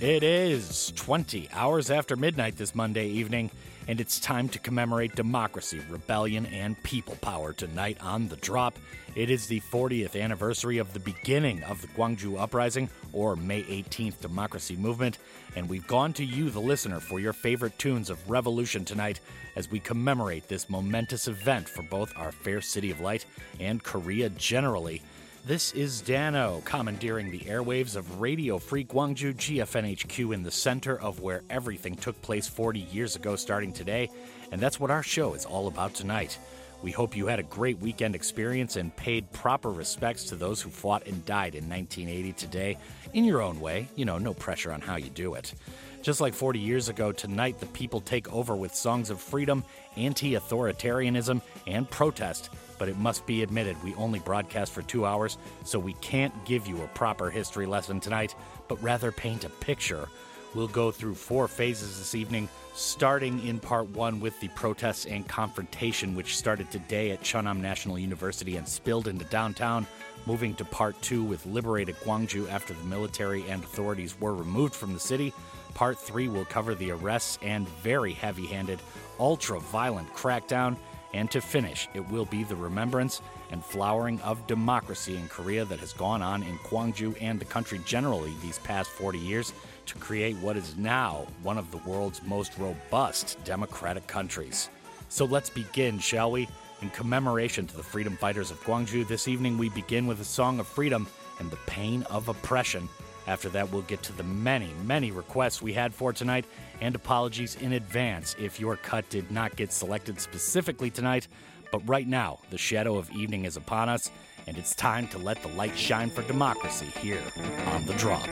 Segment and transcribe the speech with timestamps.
[0.00, 3.50] It is 20 hours after midnight this Monday evening,
[3.86, 8.78] and it's time to commemorate democracy, rebellion, and people power tonight on The Drop.
[9.14, 14.22] It is the 40th anniversary of the beginning of the Gwangju Uprising, or May 18th
[14.22, 15.18] Democracy Movement,
[15.54, 19.20] and we've gone to you, the listener, for your favorite tunes of revolution tonight
[19.54, 23.26] as we commemorate this momentous event for both our fair city of light
[23.58, 25.02] and Korea generally.
[25.46, 31.20] This is Danno, commandeering the airwaves of Radio Free Gwangju GFNHQ in the center of
[31.20, 34.10] where everything took place 40 years ago, starting today,
[34.52, 36.38] and that's what our show is all about tonight.
[36.82, 40.68] We hope you had a great weekend experience and paid proper respects to those who
[40.68, 42.76] fought and died in 1980 today,
[43.14, 43.88] in your own way.
[43.96, 45.54] You know, no pressure on how you do it.
[46.02, 49.64] Just like 40 years ago, tonight the people take over with songs of freedom,
[49.96, 52.50] anti authoritarianism, and protest.
[52.80, 56.66] But it must be admitted, we only broadcast for two hours, so we can't give
[56.66, 58.34] you a proper history lesson tonight,
[58.68, 60.08] but rather paint a picture.
[60.54, 65.28] We'll go through four phases this evening, starting in part one with the protests and
[65.28, 69.86] confrontation, which started today at Cheonnam National University and spilled into downtown
[70.26, 74.92] moving to part two with liberated Gwangju after the military and authorities were removed from
[74.92, 75.32] the city.
[75.74, 78.80] Part three will cover the arrests and very heavy handed,
[79.18, 80.76] ultra violent crackdown.
[81.12, 85.80] And to finish, it will be the remembrance and flowering of democracy in Korea that
[85.80, 89.52] has gone on in Gwangju and the country generally these past 40 years
[89.86, 94.70] to create what is now one of the world's most robust democratic countries.
[95.08, 96.48] So let's begin, shall we?
[96.82, 100.60] In commemoration to the freedom fighters of Gwangju, this evening we begin with a song
[100.60, 101.08] of freedom
[101.40, 102.88] and the pain of oppression.
[103.26, 106.44] After that, we'll get to the many, many requests we had for tonight,
[106.80, 111.28] and apologies in advance if your cut did not get selected specifically tonight.
[111.70, 114.10] But right now, the shadow of evening is upon us,
[114.46, 117.22] and it's time to let the light shine for democracy here
[117.66, 118.28] on The Drop.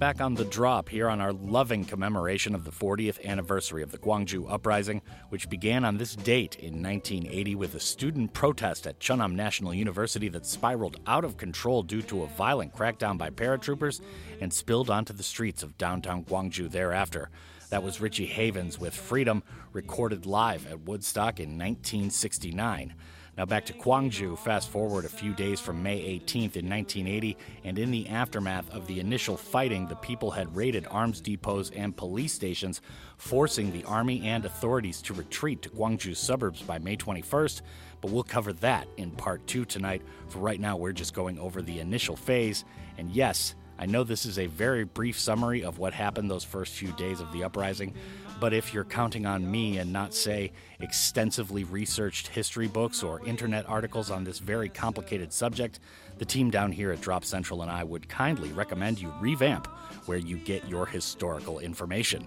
[0.00, 3.98] Back on the drop here on our loving commemoration of the 40th anniversary of the
[3.98, 9.34] Gwangju Uprising, which began on this date in 1980 with a student protest at Cheonnam
[9.34, 14.00] National University that spiraled out of control due to a violent crackdown by paratroopers
[14.40, 17.28] and spilled onto the streets of downtown Gwangju thereafter.
[17.68, 19.42] That was Richie Havens with Freedom,
[19.74, 22.94] recorded live at Woodstock in 1969.
[23.40, 27.78] Now back to Gwangju, fast forward a few days from May 18th in 1980, and
[27.78, 32.34] in the aftermath of the initial fighting, the people had raided arms depots and police
[32.34, 32.82] stations,
[33.16, 37.62] forcing the army and authorities to retreat to Gwangju's suburbs by May 21st.
[38.02, 40.02] But we'll cover that in part two tonight.
[40.28, 42.66] For right now, we're just going over the initial phase.
[42.98, 46.74] And yes, I know this is a very brief summary of what happened those first
[46.74, 47.94] few days of the uprising,
[48.40, 53.68] but if you're counting on me and not, say, extensively researched history books or internet
[53.68, 55.78] articles on this very complicated subject,
[56.16, 59.66] the team down here at Drop Central and I would kindly recommend you revamp
[60.06, 62.26] where you get your historical information.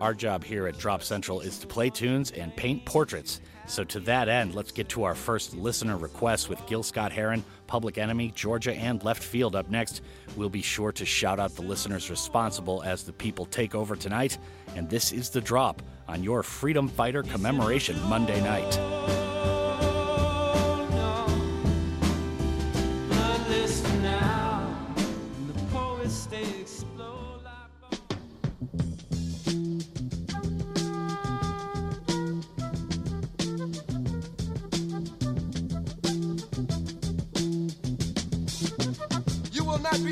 [0.00, 3.40] Our job here at Drop Central is to play tunes and paint portraits.
[3.66, 7.44] So, to that end, let's get to our first listener request with Gil Scott Heron,
[7.66, 10.00] Public Enemy, Georgia, and Leftfield up next.
[10.36, 14.38] We'll be sure to shout out the listeners responsible as the people take over tonight.
[14.76, 19.57] And this is The Drop on your Freedom Fighter Commemoration Monday night.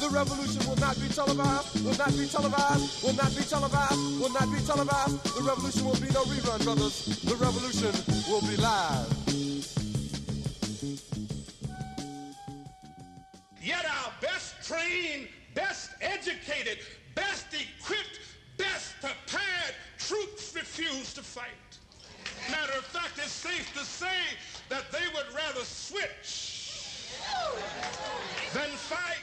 [0.00, 4.32] The revolution will not be televised, will not be televised, will not be televised, will
[4.32, 5.22] not be televised.
[5.36, 7.22] The revolution will be no rerun, brothers.
[7.22, 7.92] The revolution
[8.28, 9.24] will be live.
[13.62, 16.78] Yet our best trained, best educated,
[17.14, 18.20] best equipped,
[18.58, 21.78] best prepared troops refuse to fight.
[22.50, 24.36] Matter of fact, it's safe to say
[24.68, 27.10] that they would rather switch
[28.52, 29.22] than fight.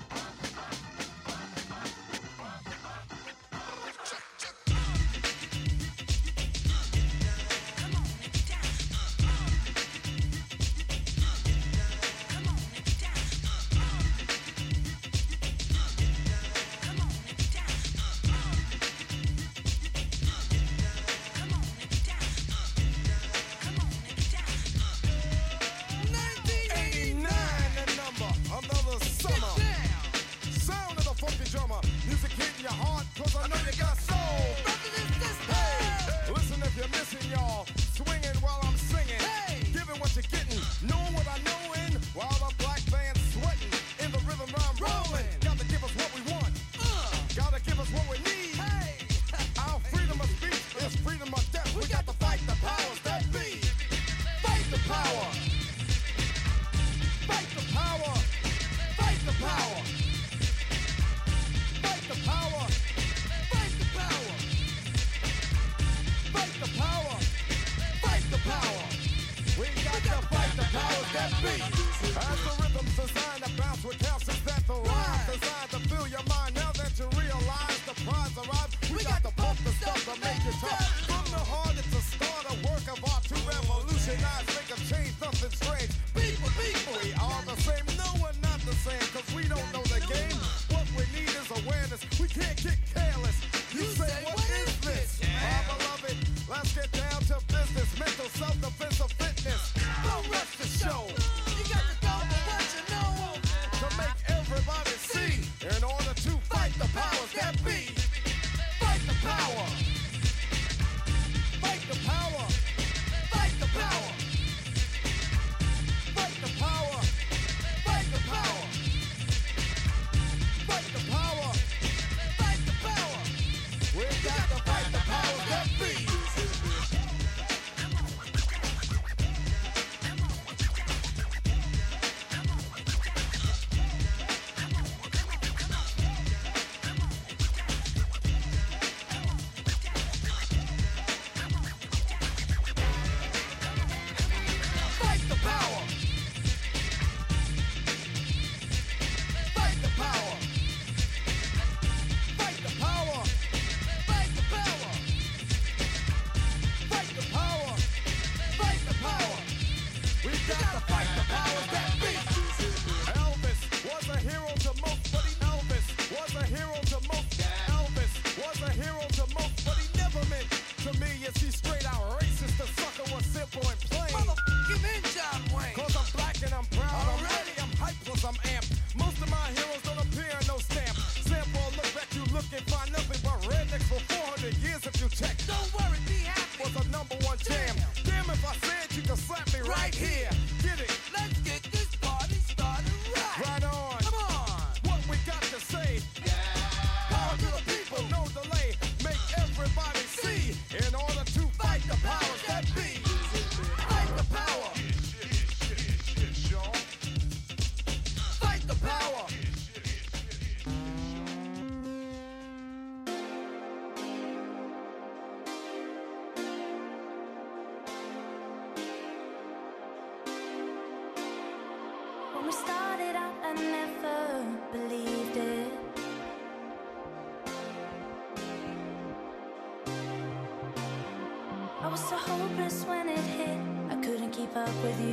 [234.71, 235.10] up with you.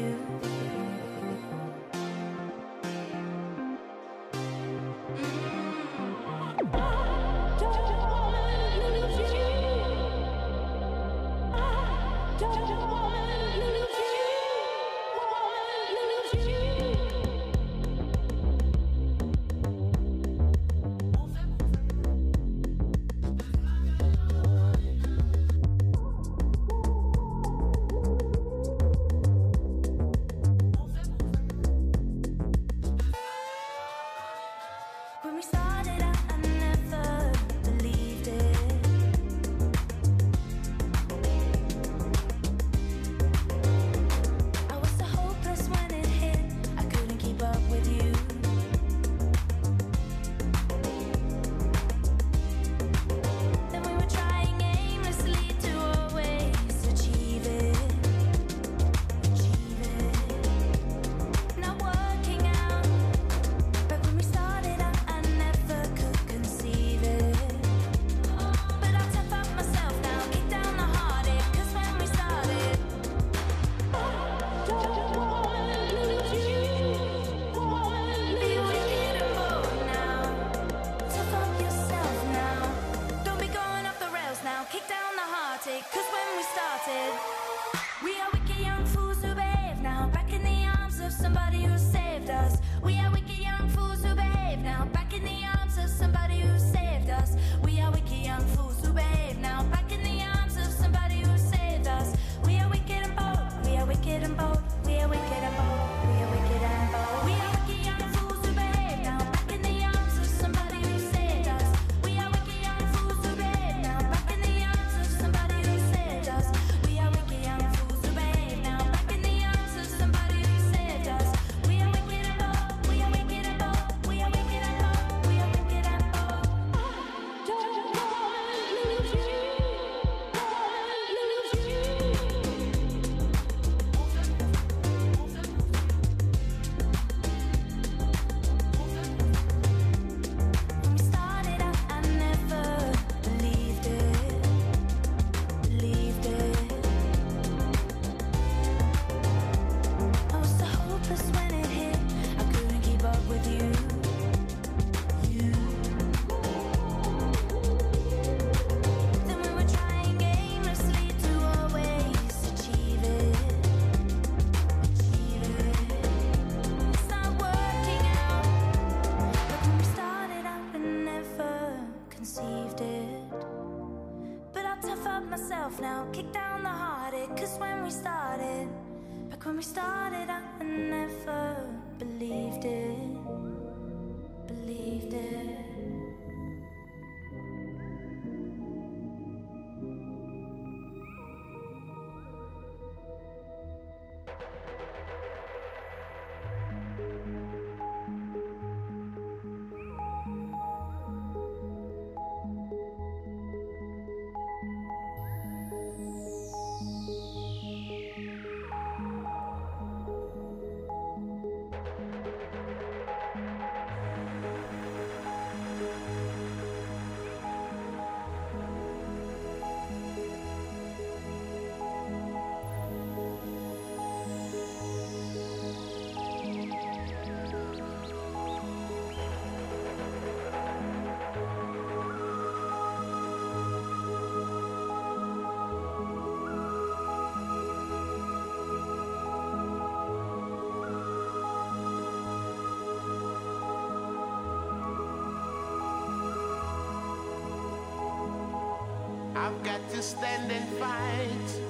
[249.90, 251.60] to stand and fight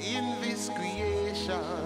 [0.00, 1.77] in this creation.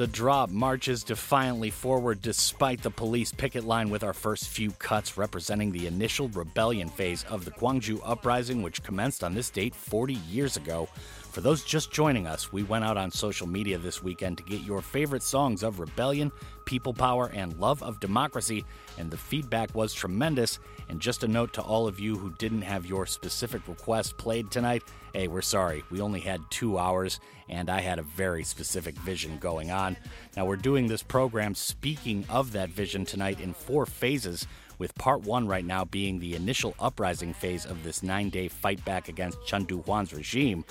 [0.00, 5.18] The drop marches defiantly forward despite the police picket line with our first few cuts
[5.18, 10.14] representing the initial rebellion phase of the Gwangju uprising, which commenced on this date 40
[10.14, 10.88] years ago.
[11.32, 14.62] For those just joining us, we went out on social media this weekend to get
[14.62, 16.32] your favorite songs of rebellion,
[16.64, 18.64] people power, and love of democracy,
[18.96, 20.60] and the feedback was tremendous.
[20.88, 24.50] And just a note to all of you who didn't have your specific request played
[24.50, 24.82] tonight
[25.12, 25.82] hey, we're sorry.
[25.90, 29.96] We only had two hours, and I had a very specific vision going on.
[30.36, 34.46] Now, we're doing this program speaking of that vision tonight in four phases
[34.78, 38.84] with part one right now being the initial uprising phase of this nine day fight
[38.84, 40.64] back against Chun Doo Hwan's regime.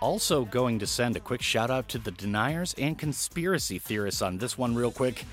[0.00, 4.38] Also, going to send a quick shout out to the deniers and conspiracy theorists on
[4.38, 5.24] this one, real quick.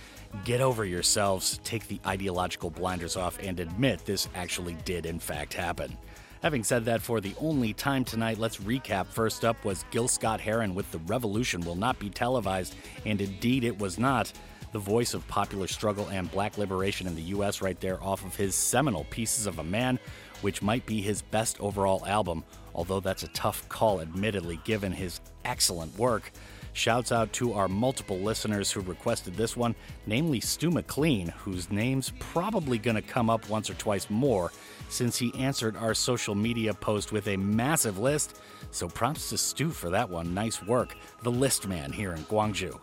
[0.44, 5.54] Get over yourselves, take the ideological blinders off, and admit this actually did, in fact,
[5.54, 5.98] happen.
[6.44, 9.08] Having said that, for the only time tonight, let's recap.
[9.08, 13.64] First up was Gil Scott Heron with The Revolution Will Not Be Televised, and indeed
[13.64, 14.32] it was not.
[14.72, 18.36] The voice of popular struggle and black liberation in the U.S., right there off of
[18.36, 19.98] his seminal Pieces of a Man,
[20.42, 22.44] which might be his best overall album,
[22.76, 26.32] although that's a tough call, admittedly, given his excellent work.
[26.78, 29.74] Shouts out to our multiple listeners who requested this one,
[30.06, 34.52] namely Stu McLean, whose name's probably going to come up once or twice more
[34.88, 38.40] since he answered our social media post with a massive list.
[38.70, 40.36] So props to Stu for that one.
[40.36, 40.96] Nice work.
[41.24, 42.80] The list man here in Gwangju.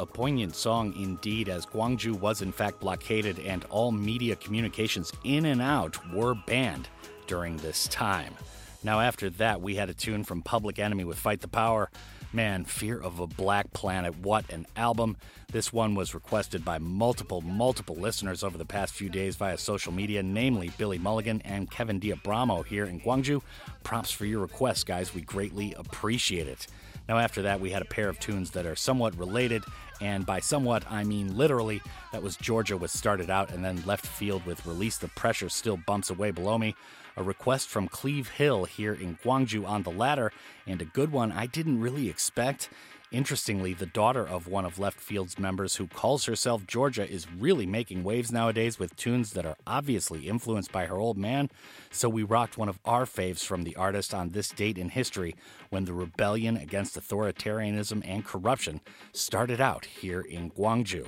[0.00, 5.44] A poignant song indeed, as Gwangju was in fact blockaded and all media communications in
[5.44, 6.88] and out were banned
[7.28, 8.34] during this time.
[8.82, 11.90] Now, after that, we had a tune from Public Enemy with Fight the Power.
[12.32, 15.16] Man, Fear of a Black Planet, what an album.
[15.50, 19.92] This one was requested by multiple, multiple listeners over the past few days via social
[19.92, 23.42] media, namely Billy Mulligan and Kevin Diabramo here in Gwangju.
[23.84, 25.14] Props for your request, guys.
[25.14, 26.66] We greatly appreciate it.
[27.08, 29.62] Now, after that, we had a pair of tunes that are somewhat related,
[30.00, 31.82] and by somewhat, I mean literally.
[32.12, 36.10] That was Georgia was started out and then Leftfield with Release the Pressure Still Bumps
[36.10, 36.74] Away Below Me
[37.16, 40.32] a request from Cleve Hill here in Gwangju on the ladder,
[40.66, 42.68] and a good one I didn't really expect.
[43.12, 48.02] Interestingly, the daughter of one of Leftfield's members who calls herself Georgia is really making
[48.02, 51.48] waves nowadays with tunes that are obviously influenced by her old man.
[51.92, 55.36] So we rocked one of our faves from the artist on this date in history
[55.70, 58.80] when the rebellion against authoritarianism and corruption
[59.12, 61.06] started out here in Gwangju.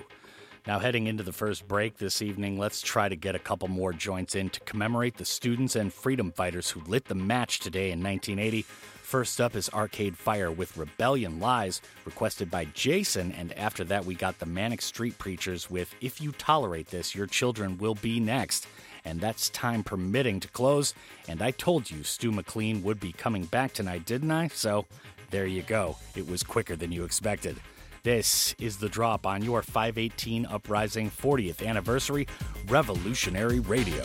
[0.69, 3.93] Now, heading into the first break this evening, let's try to get a couple more
[3.93, 8.03] joints in to commemorate the students and freedom fighters who lit the match today in
[8.03, 8.67] 1980.
[9.09, 14.15] First up is Arcade Fire with Rebellion Lies, requested by Jason, and after that, we
[14.15, 18.67] got the Manic Street Preachers with If You Tolerate This, Your Children Will Be Next.
[19.07, 20.93] And that's time permitting to close.
[21.27, 24.49] And I told you Stu McLean would be coming back tonight, didn't I?
[24.49, 24.85] So
[25.31, 25.97] there you go.
[26.15, 27.57] It was quicker than you expected.
[28.03, 32.27] This is the drop on your 518 Uprising 40th Anniversary
[32.69, 34.05] Revolutionary Radio.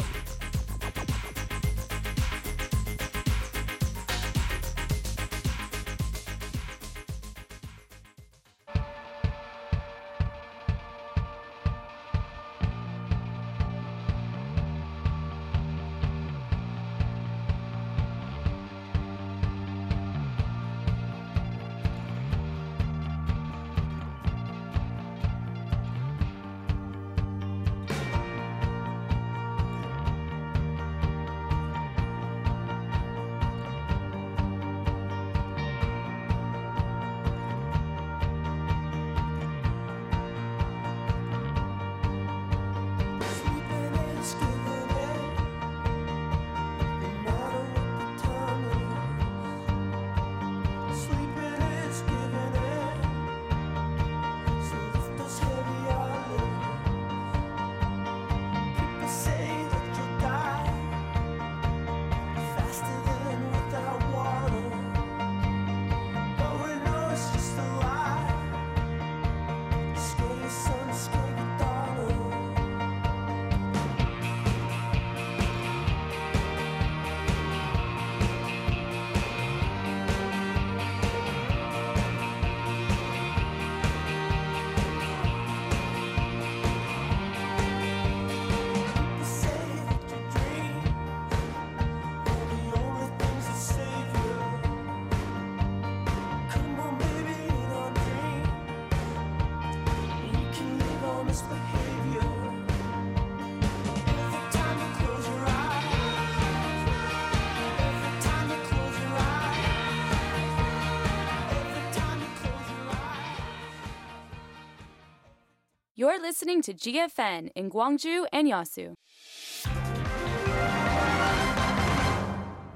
[116.64, 118.94] To GFN in Gwangju and Yeosu.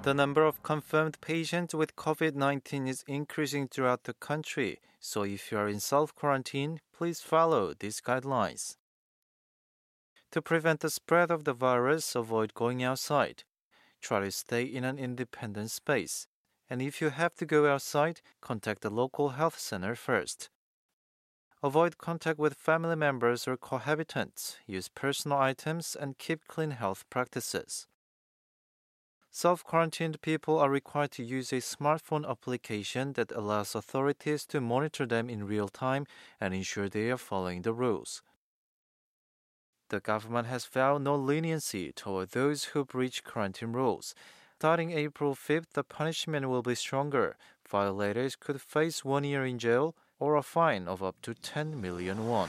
[0.02, 5.54] The number of confirmed patients with COVID 19 is increasing throughout the country, so if
[5.54, 8.76] you are in self quarantine, please follow these guidelines.
[10.32, 13.46] To prevent the spread of the virus, avoid going outside.
[14.02, 16.28] Try to stay in an independent space.
[16.70, 20.50] And if you have to go outside, contact the local health center first.
[21.68, 24.56] Avoid contact with family members or cohabitants.
[24.68, 27.88] Use personal items and keep clean health practices.
[29.32, 35.06] Self quarantined people are required to use a smartphone application that allows authorities to monitor
[35.06, 36.06] them in real time
[36.40, 38.22] and ensure they are following the rules.
[39.90, 44.16] The government has vowed no leniency toward those who breach quarantine rules.
[44.56, 47.36] Starting April 5th, the punishment will be stronger.
[47.70, 52.27] Violators could face one year in jail or a fine of up to 10 million
[52.27, 52.49] won.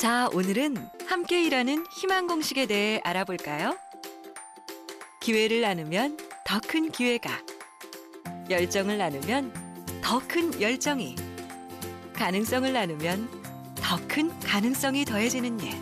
[0.00, 3.77] 자, 오늘은 함께 일하는 희망 공식에 대해 알아볼까요?
[5.21, 7.41] 기회를 나누면 더 큰 기회가,
[8.49, 11.15] 열정을 나누면 더 큰 열정이,
[12.13, 13.29] 가능성을 나누면
[13.81, 15.73] 더 큰 가능성이 더해지는 일.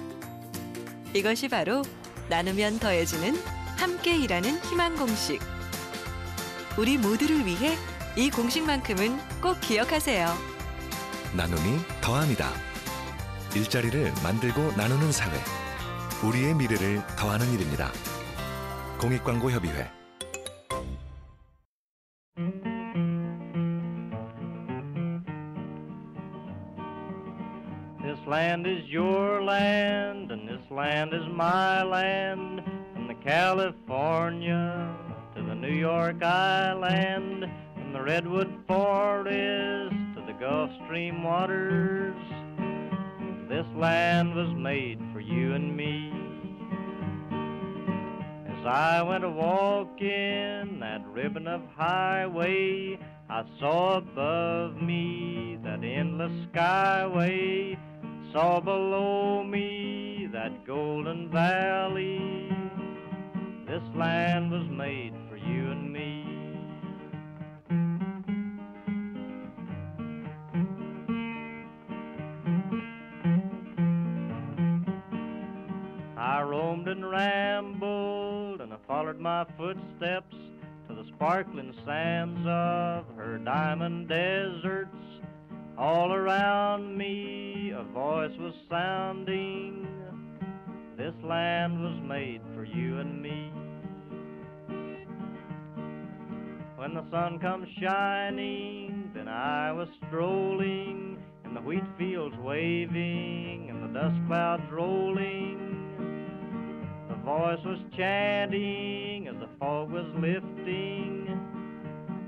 [1.14, 1.84] 이것이 바로
[2.30, 3.36] 나누면 더해지는
[3.78, 5.40] 함께 일하는 희망 공식.
[6.78, 7.78] 우리 모두를 위해
[8.16, 10.36] 이 공식만큼은 꼭 기억하세요.
[11.36, 12.52] 나눔이 더합니다.
[13.56, 15.38] 일자리를 만들고 나누는 사회.
[16.28, 17.92] 우리의 미래를 더하는 일입니다.
[19.00, 20.04] 공익광고협의회.
[43.54, 46.12] This land was made for you and me.
[48.50, 52.98] As I went a walking that ribbon of highway,
[53.30, 57.78] I saw above me that endless skyway,
[58.32, 62.50] saw below me that golden valley.
[63.68, 65.93] This land was made for you and me.
[76.44, 80.36] Roamed and rambled, and I followed my footsteps
[80.88, 84.96] to the sparkling sands of her diamond deserts.
[85.78, 89.88] All around me a voice was sounding.
[90.98, 93.52] This land was made for you and me.
[96.76, 103.84] When the sun comes shining, then I was strolling in the wheat fields waving and
[103.84, 105.83] the dust clouds rolling.
[107.24, 111.40] Voice was chanting as the fog was lifting.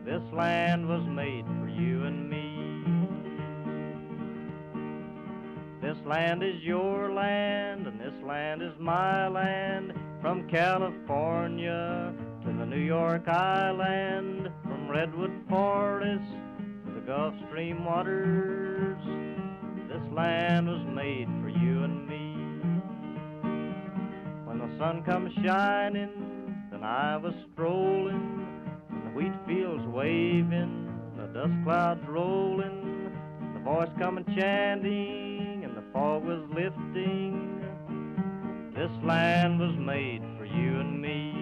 [0.05, 2.45] This land was made for you and me.
[5.81, 9.91] This land is your land, and this land is my land.
[10.21, 12.13] From California
[12.45, 16.31] to the New York Island, from Redwood Forest
[16.85, 18.97] to the Gulf Stream waters.
[19.89, 21.54] This land was made for you
[24.65, 26.09] the sun comes shining,
[26.71, 28.47] then I was strolling,
[28.89, 33.11] and the wheat fields waving, the dust clouds rolling,
[33.53, 37.61] the voice coming chanting, and the fog was lifting.
[38.75, 41.34] This land was made for you and me.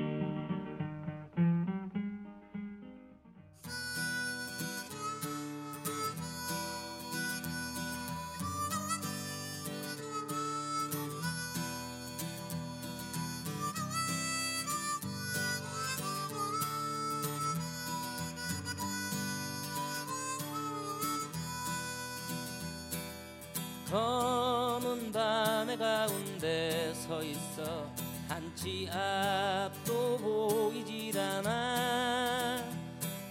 [26.44, 27.90] 가운데 서 있어.
[28.28, 32.62] 한치 앞도 보이질 않아.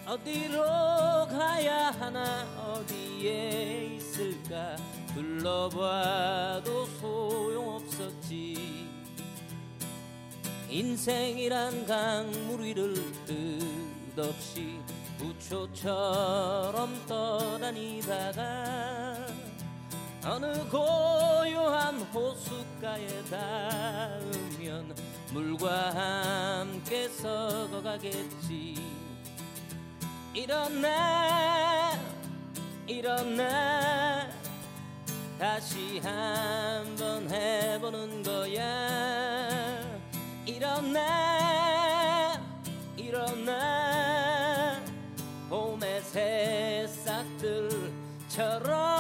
[0.07, 0.63] 어디로
[1.29, 4.77] 가야 하나 어디에 있을까?
[5.15, 8.89] 둘러봐도 소용없었지.
[10.71, 12.95] 인생이란 강물 위를
[13.27, 14.81] 뜻없이
[15.19, 18.73] 부초처럼 떠다니다가
[20.25, 22.33] 어느 고요한 호
[22.83, 24.93] 숫가에 닿으면
[25.33, 28.75] 물과 함께 썩어가겠지.
[30.35, 31.93] 일어나
[32.89, 34.29] 일어나.
[35.39, 40.01] 다시 한번 해보는 거야.
[40.45, 42.33] 일어나
[42.97, 44.83] 일어나.
[45.49, 46.03] 봄의
[46.99, 48.92] 새싹들처럼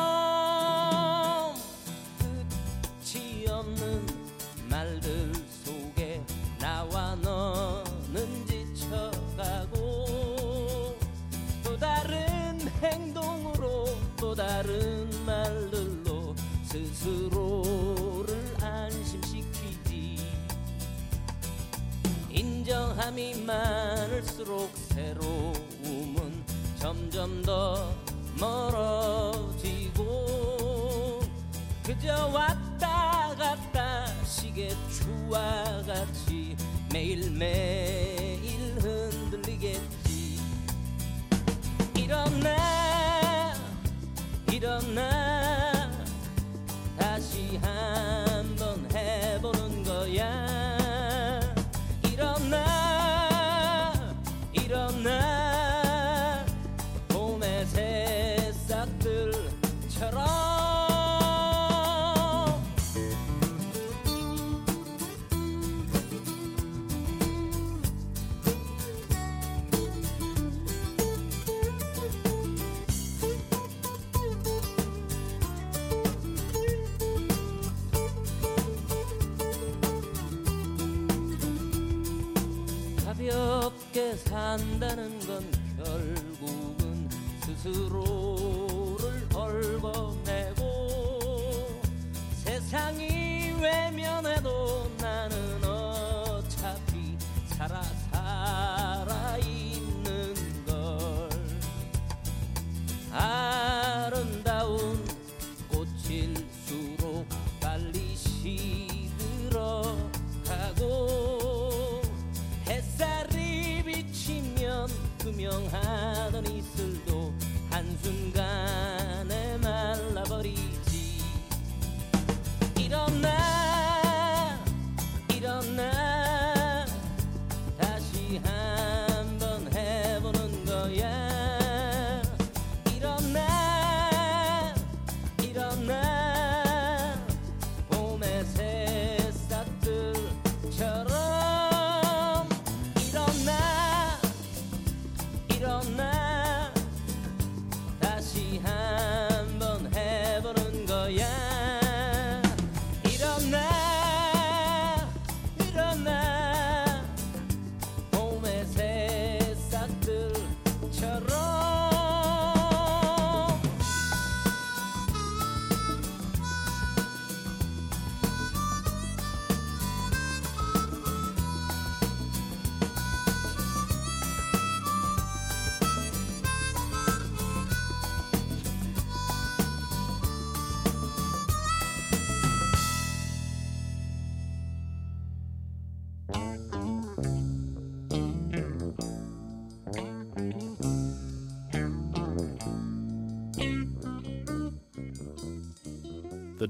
[23.22, 26.44] 인정함이 많을수록 새로움은
[26.78, 27.94] 점점 더
[28.38, 30.00] 멀어지고
[31.84, 36.56] 그저 왔다 갔다 시계추와 같이
[36.92, 40.40] 매일매일 흔들리겠지.
[41.96, 43.54] 일어나
[44.50, 45.71] 일어나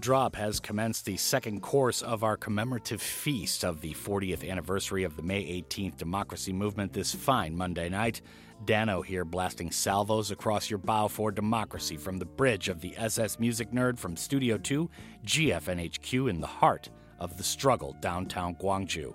[0.02, 5.14] drop has commenced the second course of our commemorative feast of the 40th anniversary of
[5.14, 8.20] the May 18th democracy movement this fine Monday night.
[8.64, 13.38] Danno here blasting salvos across your bow for democracy from the bridge of the SS
[13.38, 14.90] Music Nerd from Studio 2,
[15.24, 16.88] GFNHQ in the heart
[17.20, 19.14] of the struggle downtown Gwangju.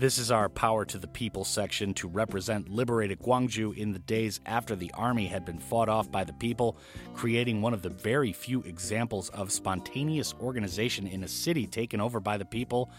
[0.00, 4.40] This is our Power to the People section to represent liberated Gwangju in the days
[4.46, 6.78] after the army had been fought off by the people,
[7.12, 12.18] creating one of the very few examples of spontaneous organization in a city taken over
[12.18, 12.90] by the people.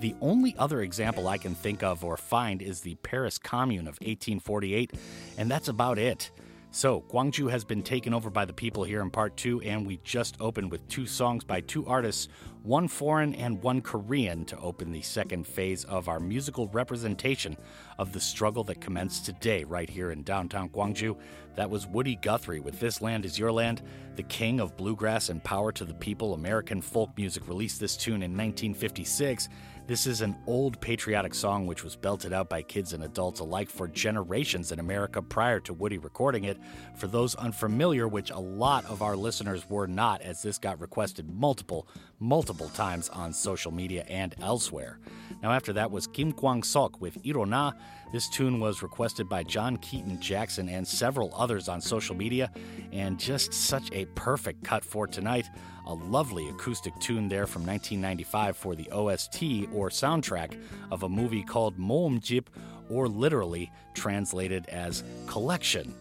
[0.00, 4.00] The only other example I can think of or find is the Paris Commune of
[4.00, 4.94] 1848,
[5.36, 6.30] and that's about it.
[6.70, 9.98] So, Gwangju has been taken over by the people here in part two, and we
[10.04, 12.28] just opened with two songs by two artists,
[12.66, 17.56] one foreign and one Korean, to open the second phase of our musical representation
[17.96, 21.16] of the struggle that commenced today right here in downtown Gwangju.
[21.54, 23.82] That was Woody Guthrie with This Land Is Your Land,
[24.16, 26.34] the king of bluegrass and power to the people.
[26.34, 29.48] American folk music released this tune in 1956.
[29.86, 33.70] This is an old patriotic song which was belted out by kids and adults alike
[33.70, 36.58] for generations in America prior to Woody recording it.
[36.96, 41.30] For those unfamiliar, which a lot of our listeners were not, as this got requested
[41.30, 41.86] multiple,
[42.18, 44.98] multiple times on social media and elsewhere.
[45.40, 47.72] Now, after that was Kim Kwang Sok with Irona.
[48.12, 52.50] This tune was requested by John Keaton Jackson and several others on social media,
[52.92, 55.50] and just such a perfect cut for tonight.
[55.86, 59.42] A lovely acoustic tune there from 1995 for the OST
[59.72, 60.56] or soundtrack
[60.90, 62.46] of a movie called Moomjip,
[62.88, 65.92] or literally translated as Collection.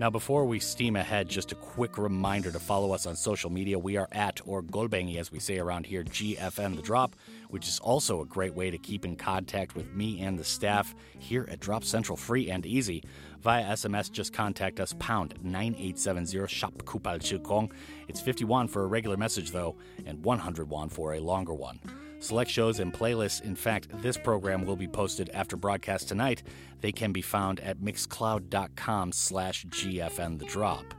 [0.00, 3.78] Now, before we steam ahead, just a quick reminder to follow us on social media.
[3.78, 7.14] We are at, or Golbengi as we say around here, GFN The Drop,
[7.52, 10.94] which is also a great way to keep in contact with me and the staff
[11.18, 13.04] here at Drop Central free and easy.
[13.42, 17.70] Via SMS, just contact us, pound 9870 Shop Kupal Chilkong.
[18.08, 19.76] It's 50 won for a regular message, though,
[20.06, 21.78] and 100 won for a longer one.
[22.20, 23.42] Select shows and playlists.
[23.42, 26.42] In fact, this program will be posted after broadcast tonight.
[26.80, 30.94] They can be found at mixcloud.com slash GFN The Drop.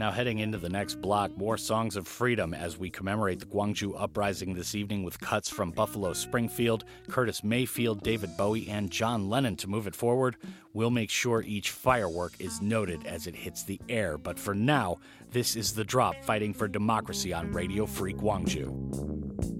[0.00, 4.00] Now, heading into the next block, more songs of freedom as we commemorate the Gwangju
[4.00, 9.56] Uprising this evening with cuts from Buffalo Springfield, Curtis Mayfield, David Bowie, and John Lennon
[9.56, 10.36] to move it forward.
[10.72, 14.16] We'll make sure each firework is noted as it hits the air.
[14.16, 15.00] But for now,
[15.32, 19.59] this is The Drop fighting for democracy on Radio Free Gwangju.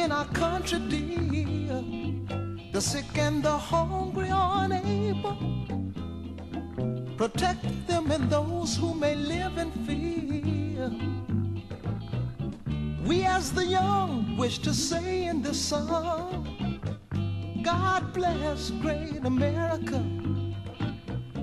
[0.00, 1.84] in our country, dear.
[2.72, 5.36] The sick and the hungry unable.
[7.18, 10.90] Protect them and those who may live in fear.
[13.04, 16.80] We as the young wish to say in this song,
[17.62, 20.02] God bless great America.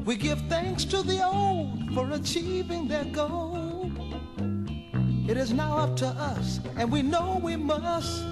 [0.04, 3.92] We give thanks to the old for achieving their goal.
[5.28, 8.24] It is now up to us, and we know we must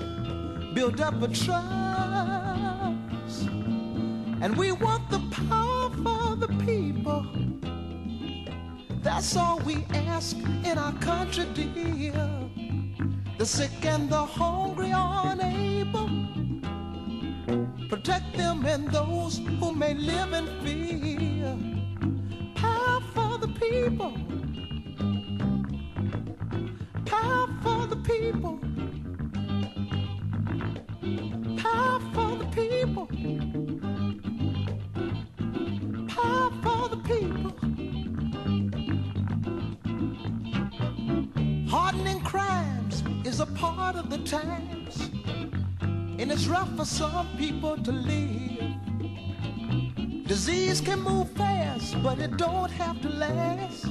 [0.75, 1.55] build up a trust.
[4.41, 7.25] And we want the power for the people.
[9.01, 12.29] That's all we ask in our country, dear.
[13.37, 16.09] The sick and the hungry are unable.
[17.87, 21.55] Protect them and those who may live in fear.
[22.55, 24.13] Power for the people.
[27.05, 28.64] Power for the people.
[37.05, 37.53] People.
[41.69, 45.09] Hardening crimes is a part of the times,
[46.19, 48.73] and it's rough for some people to live.
[50.27, 53.85] Disease can move fast, but it don't have to last.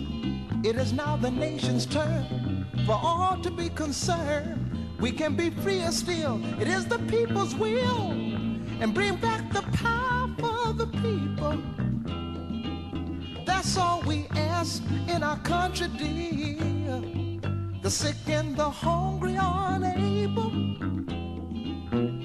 [0.64, 4.60] It is now the nation's turn for all to be concerned.
[4.98, 6.40] We can be freer still.
[6.60, 8.10] It is the people's will,
[8.80, 11.62] and bring back the power for the people.
[13.64, 17.00] That's all we ask in our country, dear.
[17.80, 20.50] The sick and the hungry are unable.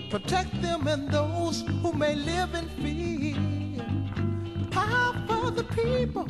[0.09, 3.37] Protect them and those who may live in fear.
[4.69, 6.27] Power for the people.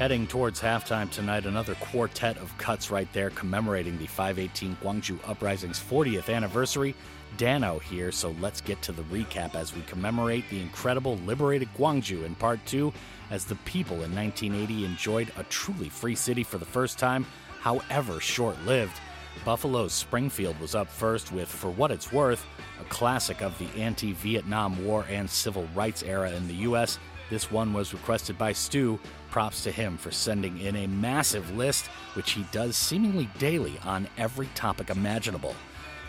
[0.00, 5.78] Heading towards halftime tonight, another quartet of cuts right there commemorating the 518 Gwangju Uprising's
[5.78, 6.94] 40th anniversary.
[7.36, 12.24] Danno here, so let's get to the recap as we commemorate the incredible liberated Gwangju
[12.24, 12.94] in part two,
[13.30, 17.26] as the people in 1980 enjoyed a truly free city for the first time,
[17.60, 18.98] however short lived.
[19.44, 22.46] Buffalo's Springfield was up first with For What It's Worth,
[22.80, 26.98] a classic of the anti Vietnam War and civil rights era in the U.S.
[27.28, 28.98] This one was requested by Stu.
[29.30, 34.08] Props to him for sending in a massive list, which he does seemingly daily on
[34.18, 35.54] every topic imaginable.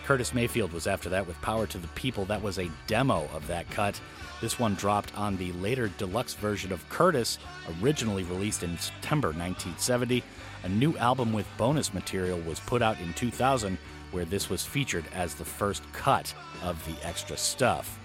[0.03, 2.25] Curtis Mayfield was after that with Power to the People.
[2.25, 4.01] That was a demo of that cut.
[4.41, 7.37] This one dropped on the later deluxe version of Curtis,
[7.81, 10.23] originally released in September 1970.
[10.63, 13.77] A new album with bonus material was put out in 2000,
[14.09, 17.99] where this was featured as the first cut of the extra stuff.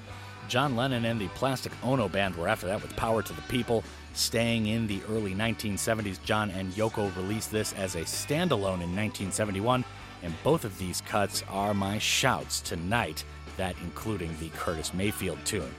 [0.49, 3.83] John Lennon and the Plastic Ono Band were after that with Power to the People.
[4.17, 9.85] Staying in the early 1970s, John and Yoko released this as a standalone in 1971,
[10.23, 13.25] and both of these cuts are my shouts tonight,
[13.59, 15.71] that including the Curtis Mayfield tune.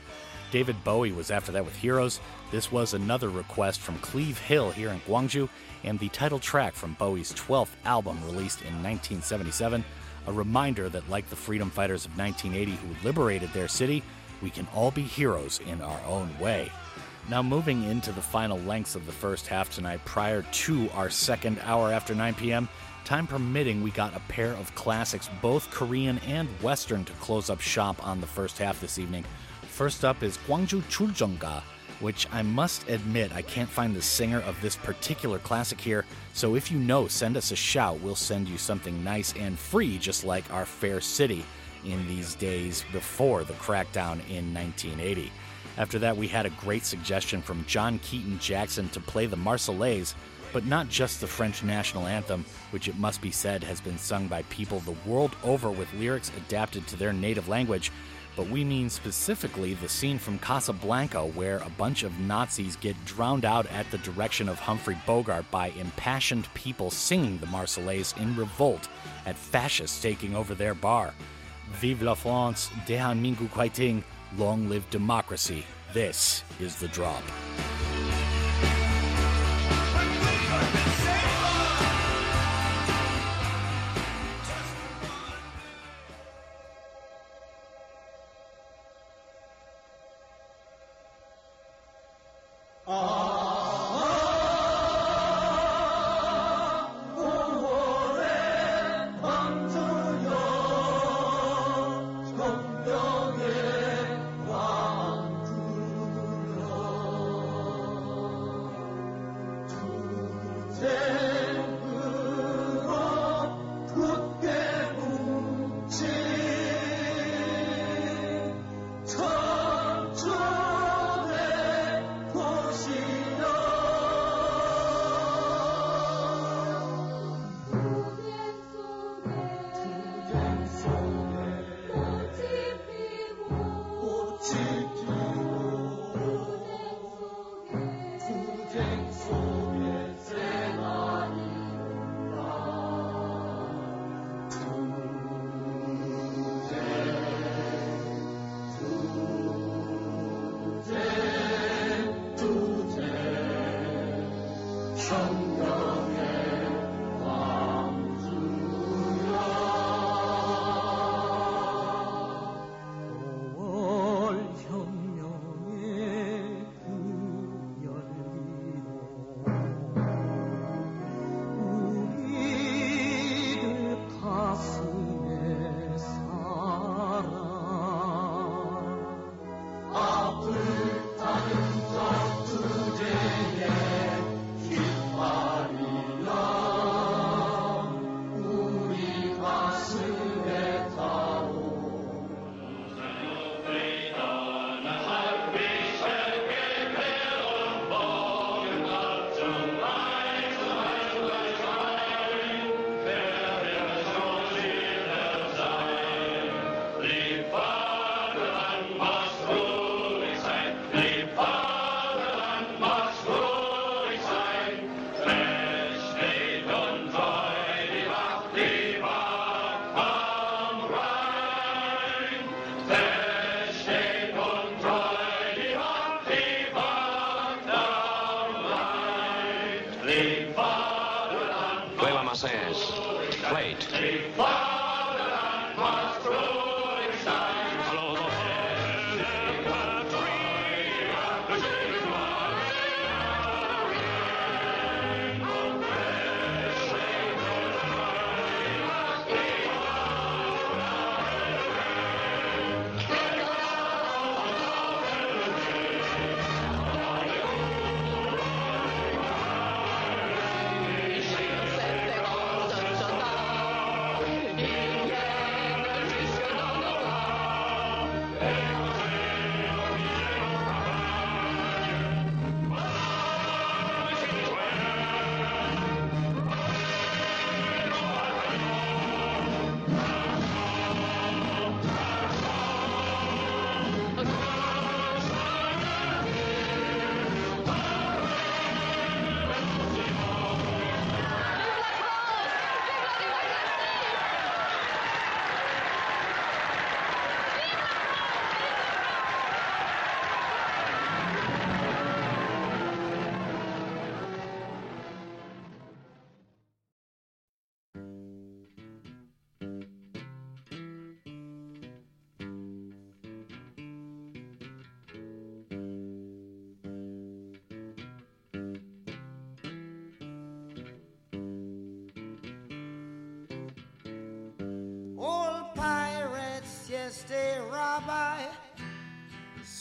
[0.52, 2.20] David Bowie was after that with Heroes.
[2.52, 5.50] This was another request from Cleve Hill here in Gwangju,
[5.84, 9.84] and the title track from Bowie's 12th album released in 1977.
[10.28, 14.04] A reminder that, like the freedom fighters of 1980 who liberated their city,
[14.44, 16.72] we can all be heroes in our own way.
[17.30, 21.60] Now, moving into the final lengths of the first half tonight, prior to our second
[21.64, 22.70] hour after 9 p.m.,
[23.04, 27.60] time permitting, we got a pair of classics, both Korean and Western, to close up
[27.60, 29.26] shop on the first half this evening.
[29.64, 31.64] First up is Gwangju Chuljonga,
[32.00, 36.56] which I must admit I can't find the singer of this particular classic here, so
[36.56, 38.00] if you know, send us a shout.
[38.00, 41.44] We'll send you something nice and free, just like our fair city
[41.84, 45.30] in these days before the crackdown in 1980.
[45.78, 50.16] After that, we had a great suggestion from John Keaton Jackson to play the Marseillaise,
[50.52, 54.28] but not just the French national anthem, which it must be said has been sung
[54.28, 57.92] by people the world over with lyrics adapted to their native language.
[58.36, 63.46] But we mean specifically the scene from Casablanca where a bunch of Nazis get drowned
[63.46, 68.90] out at the direction of Humphrey Bogart by impassioned people singing the Marseillaise in revolt
[69.26, 71.14] at fascists taking over their bar.
[71.74, 74.04] Vive la France, Dehan Mingu Kwaiting,
[74.36, 75.64] long live democracy.
[75.94, 77.24] This is The Drop.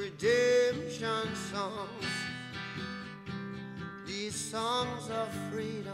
[0.00, 2.06] redemption songs.
[4.06, 5.92] These songs of freedom,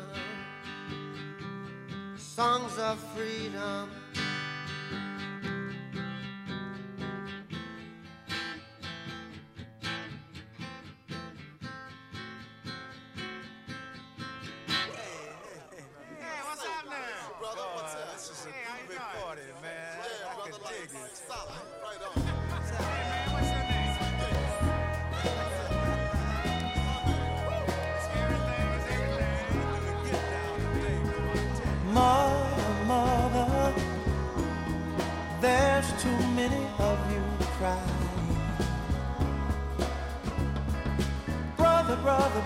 [2.16, 3.90] songs of freedom.
[16.18, 16.92] Hey, what's up now?
[17.40, 18.12] Brother, what's up?
[18.14, 19.98] This is a big party, man.
[20.30, 21.16] I can dig it.
[21.16, 21.75] Stop.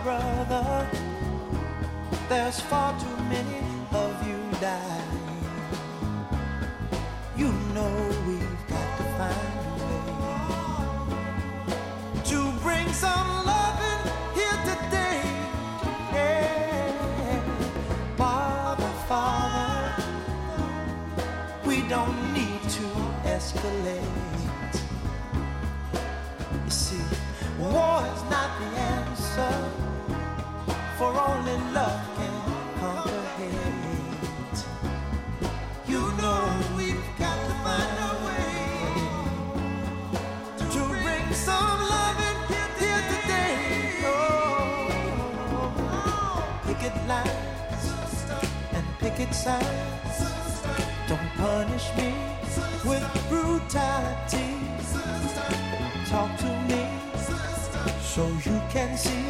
[0.02, 0.88] Brother,
[2.28, 5.10] there's far too many of you dying.
[7.36, 9.84] You know we've got to find a
[12.16, 14.02] way to bring some loving
[14.34, 15.22] here today.
[16.14, 17.42] Yeah.
[18.16, 20.02] Father, Father,
[21.66, 22.86] we don't need to
[23.24, 24.02] escalate.
[26.64, 27.04] You see,
[27.58, 29.69] war is not the answer,
[31.28, 32.34] only love can
[33.36, 34.60] hate.
[35.86, 36.42] You know
[36.76, 38.52] we've got to find a way
[40.74, 42.40] to bring some love loving
[42.80, 43.56] here today.
[44.04, 44.88] Oh,
[46.66, 47.86] picket lines
[48.72, 50.16] and picket signs.
[51.08, 52.10] Don't punish me
[52.88, 54.50] with brutality.
[56.08, 56.82] Talk to me
[58.00, 59.29] so you can see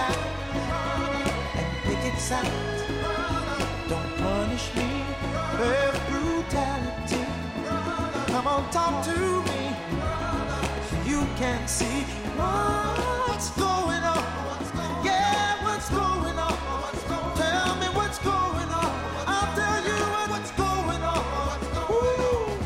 [0.00, 0.04] Oh,
[1.88, 2.52] you know sight.
[3.88, 4.88] Don't punish me
[5.58, 7.24] with brutality.
[8.32, 9.18] Come on, talk to
[9.48, 9.62] me.
[11.04, 12.04] You can see
[12.36, 14.24] what's going on.
[15.04, 16.56] Yeah, what's going on?
[17.36, 18.90] Tell me what's going on.
[19.26, 19.98] I'll tell you
[20.30, 21.58] what's going on.
[21.90, 22.58] Ooh.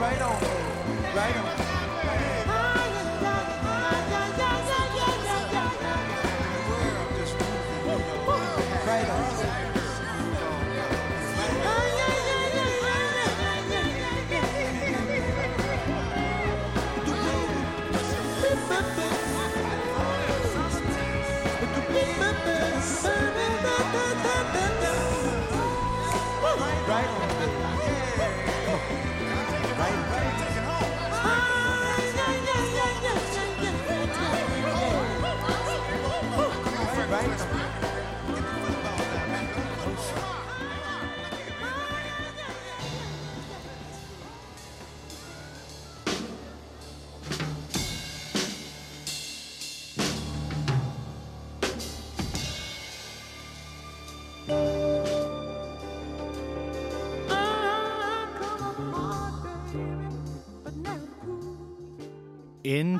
[0.00, 0.40] Right on,
[1.14, 1.55] right on.
[37.08, 37.55] Right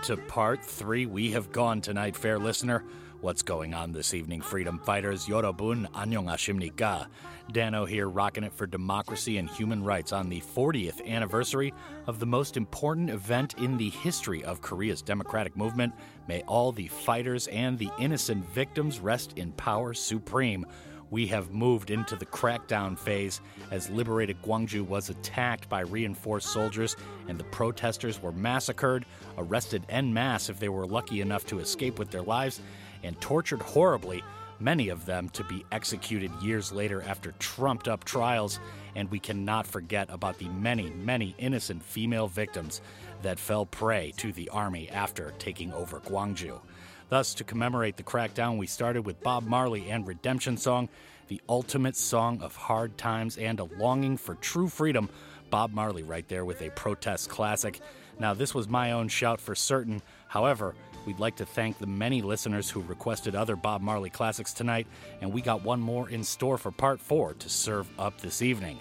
[0.08, 2.84] Into part three, we have gone tonight, fair listener.
[3.22, 5.26] What's going on this evening, freedom fighters?
[5.26, 7.08] Yorobun Annyeonghasimnika.
[7.52, 11.74] Danno here, rocking it for democracy and human rights on the 40th anniversary
[12.06, 15.92] of the most important event in the history of Korea's democratic movement.
[16.28, 20.66] May all the fighters and the innocent victims rest in power supreme.
[21.10, 23.40] We have moved into the crackdown phase
[23.70, 26.96] as liberated Gwangju was attacked by reinforced soldiers
[27.28, 29.04] and the protesters were massacred,
[29.38, 32.60] arrested en masse if they were lucky enough to escape with their lives,
[33.04, 34.24] and tortured horribly,
[34.58, 38.58] many of them to be executed years later after trumped up trials.
[38.96, 42.80] And we cannot forget about the many, many innocent female victims
[43.22, 46.60] that fell prey to the army after taking over Gwangju.
[47.08, 50.88] Thus, to commemorate the crackdown, we started with Bob Marley and Redemption Song,
[51.28, 55.08] the ultimate song of hard times and a longing for true freedom.
[55.48, 57.80] Bob Marley, right there with a protest classic.
[58.18, 60.02] Now, this was my own shout for certain.
[60.26, 60.74] However,
[61.06, 64.88] we'd like to thank the many listeners who requested other Bob Marley classics tonight,
[65.20, 68.80] and we got one more in store for part four to serve up this evening.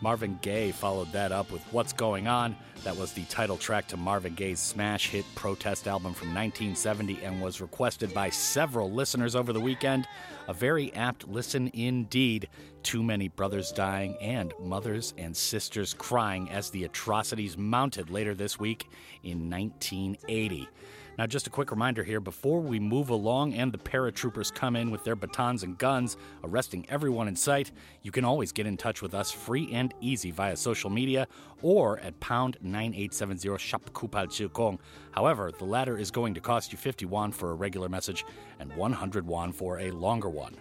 [0.00, 2.56] Marvin Gaye followed that up with What's Going On.
[2.82, 7.40] That was the title track to Marvin Gaye's smash hit protest album from 1970 and
[7.40, 10.06] was requested by several listeners over the weekend.
[10.48, 12.48] A very apt listen indeed.
[12.82, 18.58] Too many brothers dying and mothers and sisters crying as the atrocities mounted later this
[18.58, 18.88] week
[19.22, 20.68] in 1980.
[21.16, 24.90] Now, just a quick reminder here before we move along and the paratroopers come in
[24.90, 27.70] with their batons and guns, arresting everyone in sight,
[28.02, 31.28] you can always get in touch with us free and easy via social media
[31.62, 34.78] or at pound 9870 shop kupal chilkong.
[35.12, 38.24] However, the latter is going to cost you 50 won for a regular message
[38.58, 40.56] and 100 won for a longer one.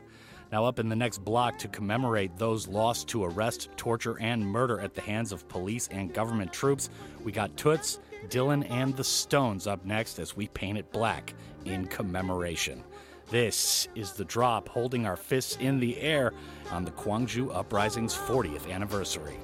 [0.51, 4.80] Now, up in the next block to commemorate those lost to arrest, torture, and murder
[4.80, 6.91] at the hands of police and government troops,
[7.24, 7.99] we got Toots,
[8.30, 11.34] Dylan, and the Stones up next as we paint it black
[11.65, 12.84] in commemoration.
[13.30, 16.34] This is the drop holding our fists in the air
[16.71, 19.38] on the Gwangju Uprising's 40th anniversary.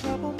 [0.00, 0.39] Trouble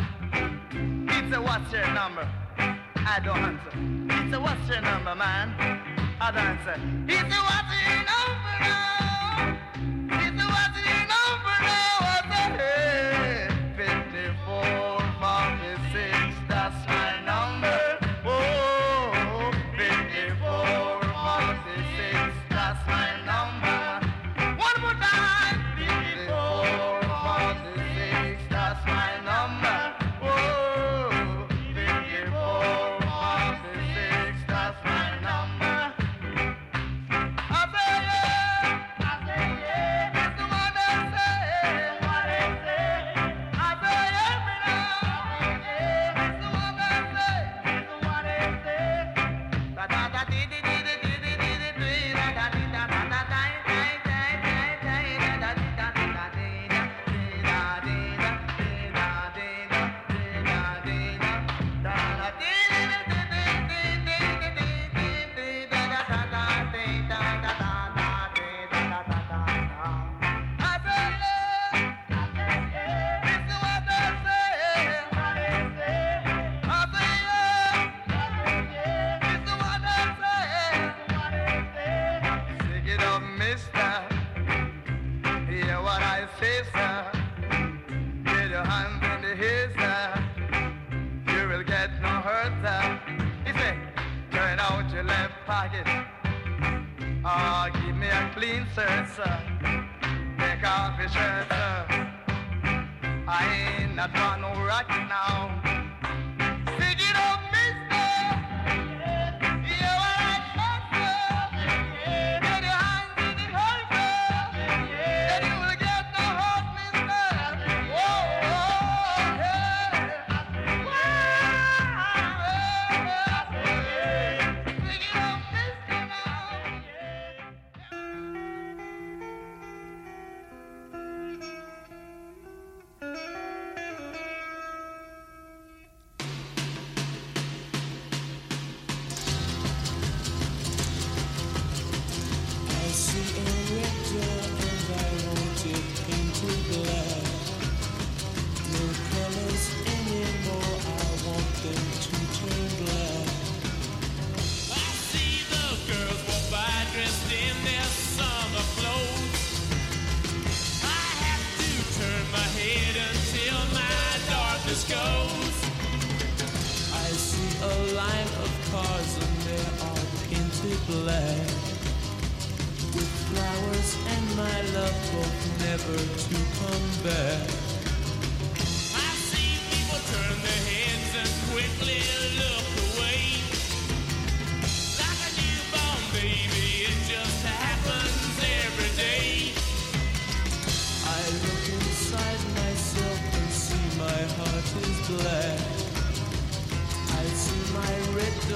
[1.31, 2.27] It's a what's your number?
[2.57, 3.71] I don't answer.
[4.25, 5.55] It's a what's your number, man?
[6.19, 6.75] I don't answer.
[7.07, 8.90] It's a what's your number, man?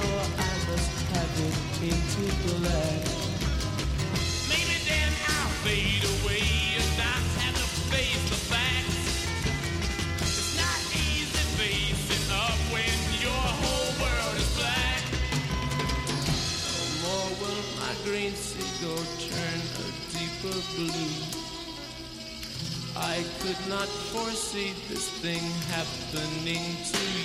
[0.01, 1.55] I must have it
[1.87, 2.23] into
[2.59, 3.03] black.
[4.51, 6.43] Maybe then I'll fade away
[6.75, 9.05] and have to face the facts.
[10.19, 15.01] It's not easy facing up when your whole world is black.
[16.75, 18.33] No more will my green
[19.31, 21.15] turn a deeper blue.
[22.97, 27.24] I could not foresee this thing happening to you.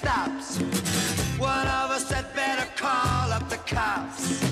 [0.00, 0.58] stops.
[1.38, 4.49] One of us had better call up the cops.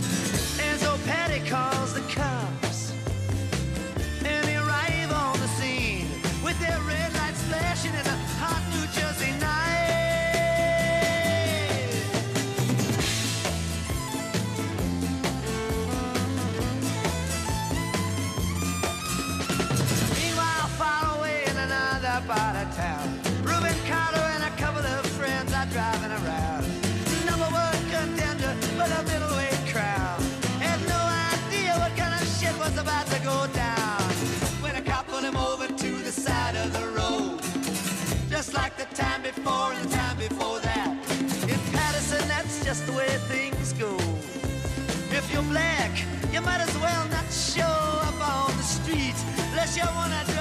[49.78, 50.37] you wanna do?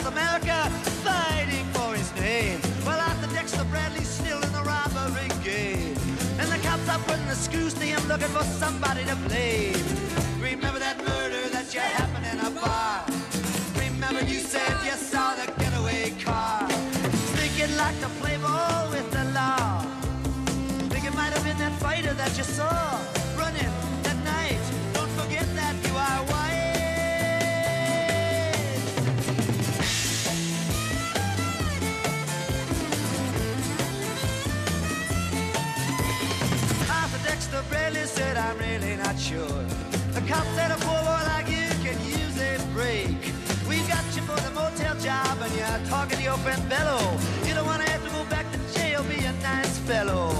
[0.00, 0.70] South America
[1.04, 2.58] fighting for his name.
[2.86, 5.94] Well, Arthur Dexter Bradley's still in the robbery game.
[6.40, 9.76] And the cops are putting the screws to him looking for somebody to blame.
[10.40, 13.04] Remember that murder that you happened in a bar.
[13.76, 16.66] Remember you said you saw the getaway car.
[17.36, 19.82] Think you'd like to play ball with the law.
[20.88, 23.09] Think it might have been that fighter that you saw.
[46.22, 46.98] your friend Bello.
[47.46, 50.39] You don't wanna have to go back to jail, be a nice fellow.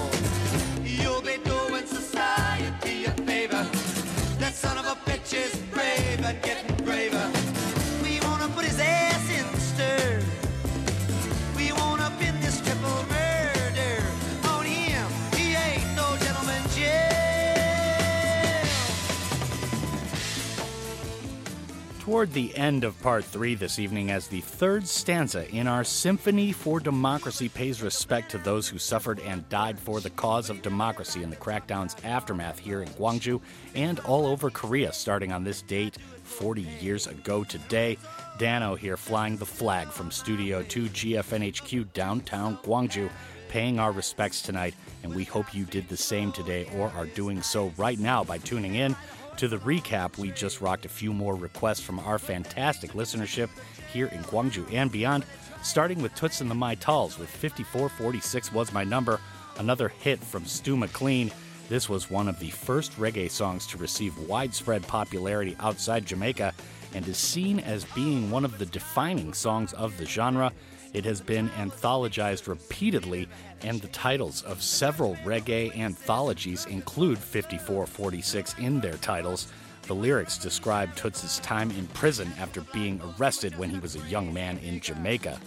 [22.10, 26.50] toward the end of part three this evening as the third stanza in our Symphony
[26.50, 31.22] for Democracy pays respect to those who suffered and died for the cause of democracy
[31.22, 33.40] in the crackdown's aftermath here in Gwangju
[33.76, 37.96] and all over Korea starting on this date 40 years ago today.
[38.38, 43.08] Danno here flying the flag from Studio 2 GFNHQ downtown Gwangju
[43.48, 44.74] paying our respects tonight,
[45.04, 48.38] and we hope you did the same today or are doing so right now by
[48.38, 48.96] tuning in.
[49.40, 53.48] To the recap, we just rocked a few more requests from our fantastic listenership
[53.90, 55.24] here in Gwangju and beyond,
[55.62, 59.18] starting with Toots and the Maytals with 5446 was my number,
[59.56, 61.32] another hit from Stu McLean.
[61.70, 66.52] This was one of the first reggae songs to receive widespread popularity outside Jamaica
[66.92, 70.52] and is seen as being one of the defining songs of the genre.
[70.92, 73.28] It has been anthologized repeatedly,
[73.62, 79.46] and the titles of several reggae anthologies include 5446 in their titles.
[79.86, 84.32] The lyrics describe Toots' time in prison after being arrested when he was a young
[84.32, 85.40] man in Jamaica.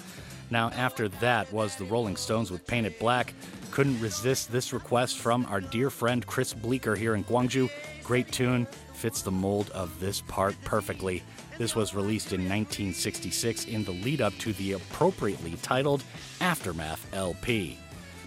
[0.49, 3.34] Now, after that was the Rolling Stones with Paint It Black.
[3.72, 7.70] Couldn't resist this request from our dear friend Chris Bleeker here in Gwangju.
[8.03, 11.24] Great tune, fits the mold of this part perfectly.
[11.58, 16.04] This was released in 1966 in the lead up to the appropriately titled
[16.42, 17.78] Aftermath LP.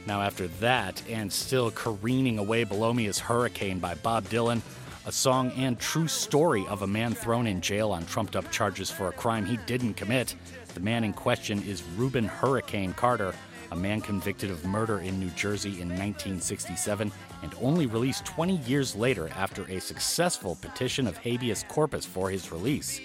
[0.07, 4.62] Now, after that, and still careening away below me is Hurricane by Bob Dylan,
[5.05, 8.90] a song and true story of a man thrown in jail on trumped up charges
[8.90, 10.36] for a crime he didn't commit.
[10.74, 13.35] The man in question is Rubin Hurricane Carter,
[13.73, 17.11] a man convicted of murder in New Jersey in 1967
[17.42, 22.50] and only released 20 years later after a successful petition of habeas corpus for his
[22.52, 23.00] release.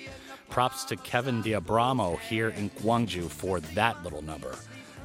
[0.49, 4.55] Props to Kevin Diabramo here in Gwangju for that little number.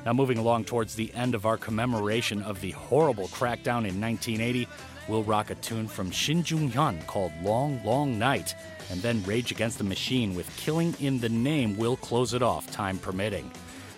[0.05, 4.69] Now, moving along towards the end of our commemoration of the horrible crackdown in 1980,
[5.09, 8.55] we'll rock a tune from Shin Jung Hyun called Long, Long Night,
[8.91, 12.71] and then Rage Against the Machine with Killing in the Name will close it off,
[12.71, 13.51] time permitting.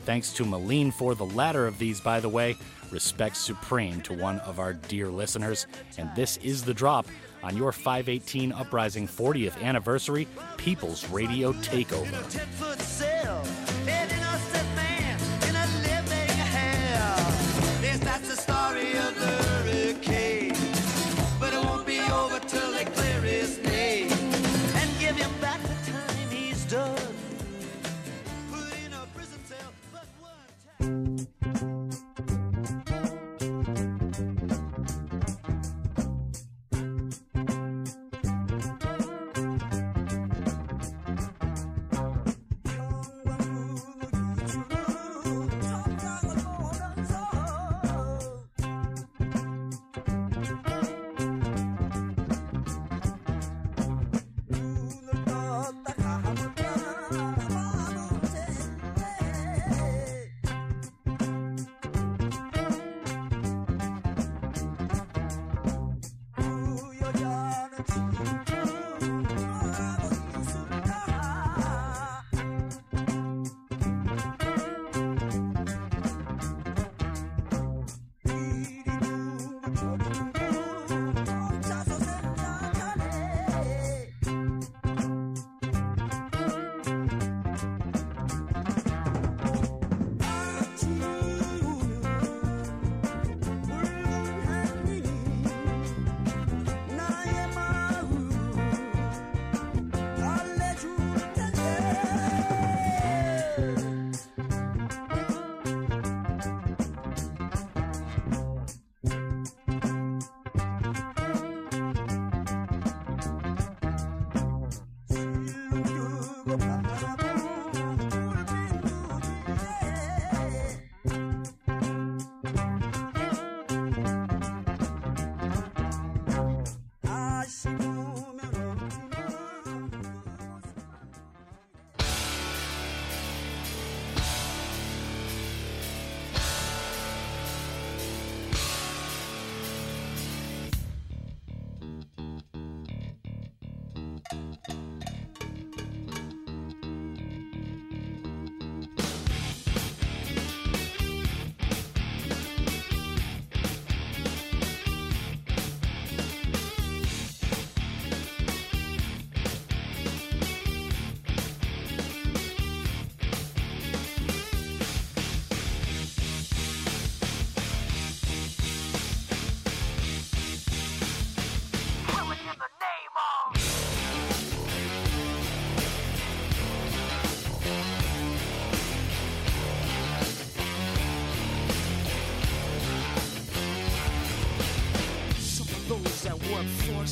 [0.05, 2.57] Thanks to Malene for the latter of these, by the way.
[2.91, 5.67] Respect supreme to one of our dear listeners.
[5.99, 7.07] And this is The Drop
[7.43, 12.09] on your 518 Uprising 40th Anniversary People's Radio Takeover.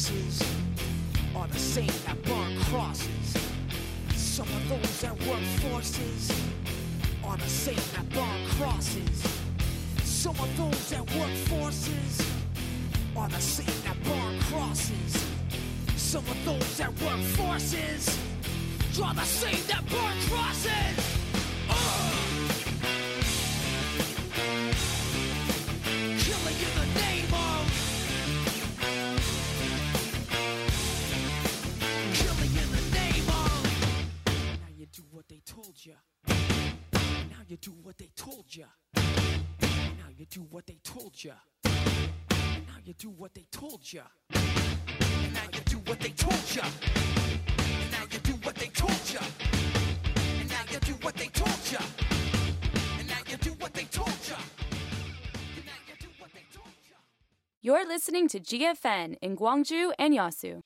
[0.06, 3.36] Are the same that burn crosses.
[4.14, 6.30] Some of those that work forces
[7.24, 9.40] are the same that burn crosses.
[10.04, 12.24] Some of those that work forces
[13.16, 15.26] are the same that burn crosses.
[15.96, 18.16] Some of those that work forces
[18.92, 21.05] draw the same that burn crosses.
[58.06, 60.62] Listening to GFN in Gwangju and Yeosu.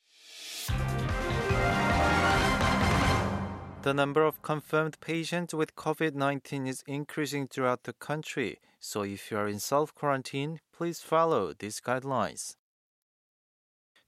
[3.81, 9.31] The number of confirmed patients with COVID 19 is increasing throughout the country, so if
[9.31, 12.57] you are in self quarantine, please follow these guidelines.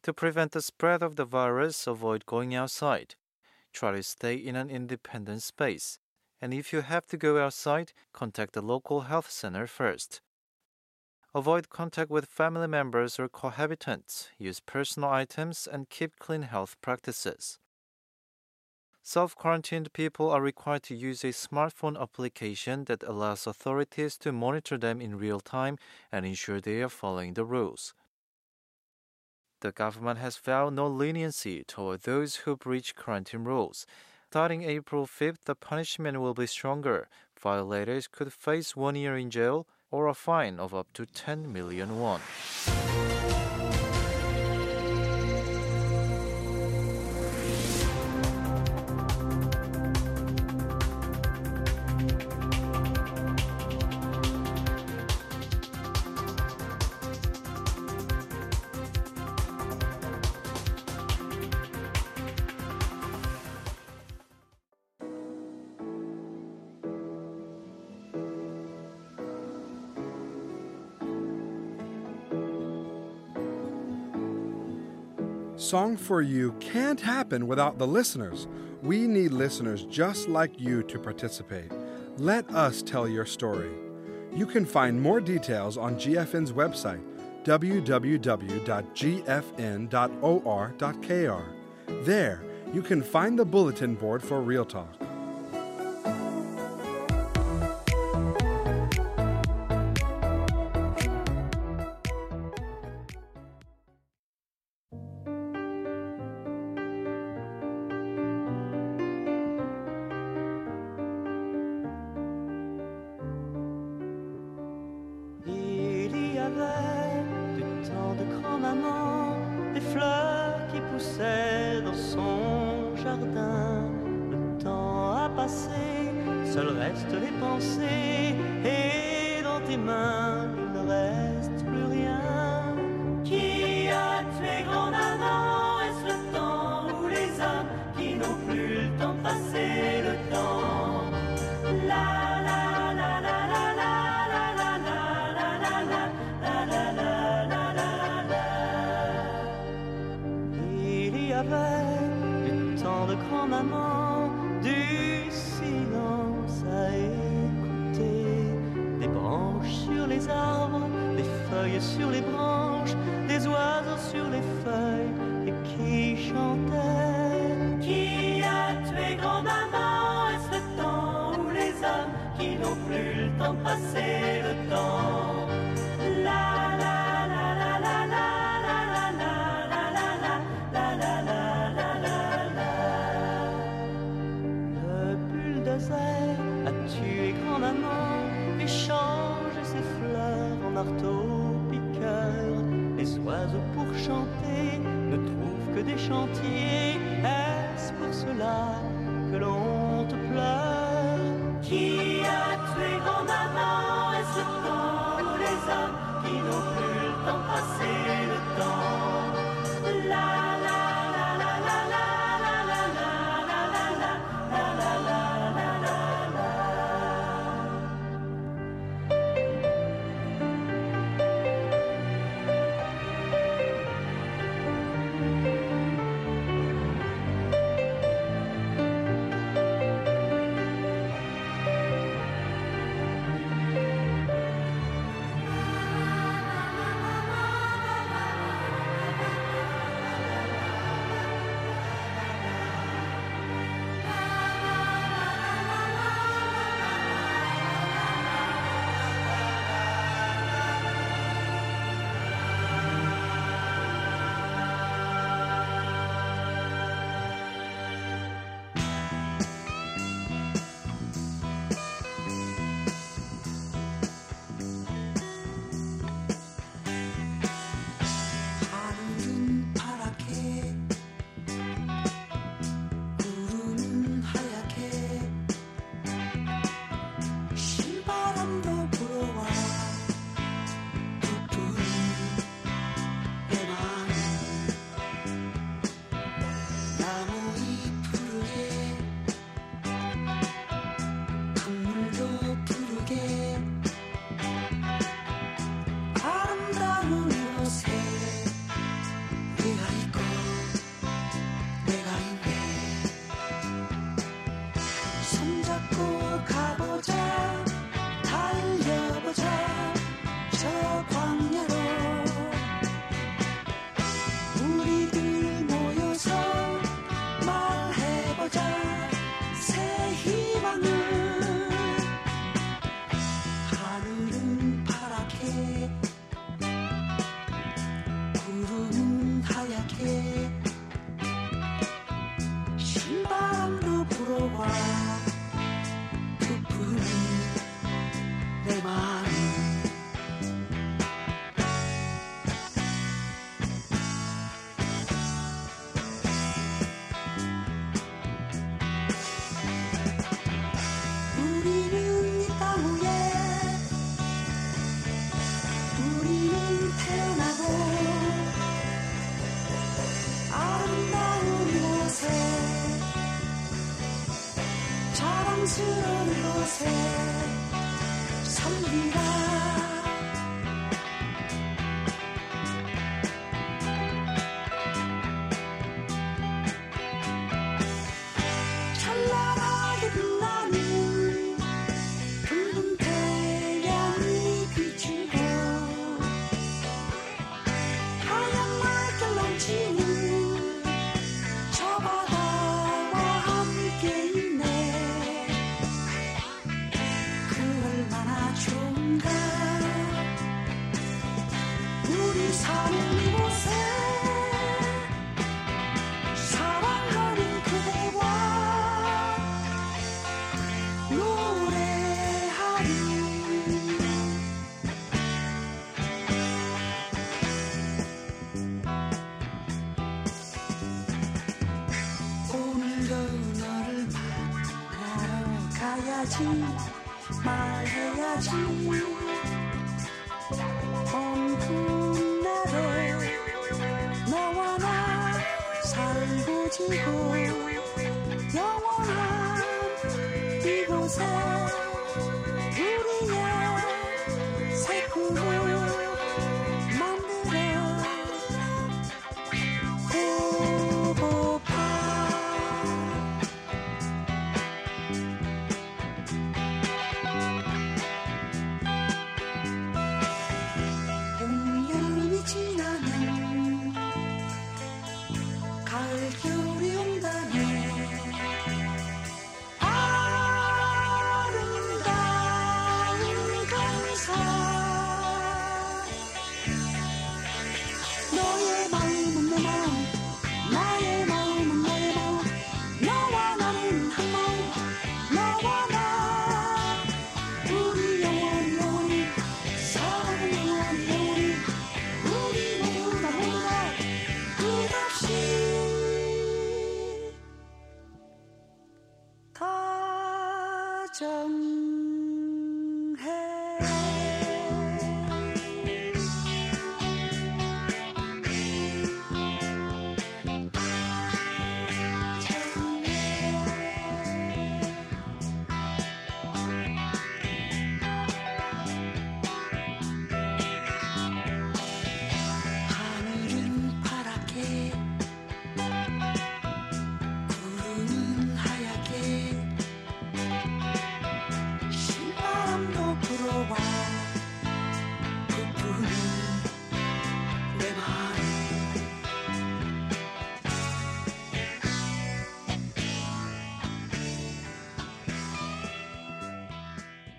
[0.04, 3.16] To prevent the spread of the virus, avoid going outside.
[3.72, 5.98] Try to stay in an independent space.
[6.40, 10.22] And if you have to go outside, contact the local health center first.
[11.36, 14.28] Avoid contact with family members or cohabitants.
[14.38, 17.58] Use personal items and keep clean health practices.
[19.02, 24.78] Self quarantined people are required to use a smartphone application that allows authorities to monitor
[24.78, 25.78] them in real time
[26.12, 27.96] and ensure they are following the rules.
[29.62, 33.88] The government has found no leniency toward those who breach quarantine rules.
[34.30, 37.08] Starting April 5th, the punishment will be stronger.
[37.40, 42.00] Violators could face one year in jail or a fine of up to 10 million
[42.00, 42.20] won.
[75.74, 78.48] Song for You can't happen without the listeners.
[78.84, 81.72] We need listeners just like you to participate.
[82.20, 83.72] Let us tell your story.
[84.36, 87.02] You can find more details on GFN's website,
[87.44, 88.46] www.gfn.or.kr.
[92.06, 95.03] There, you can find the bulletin board for Real Talk.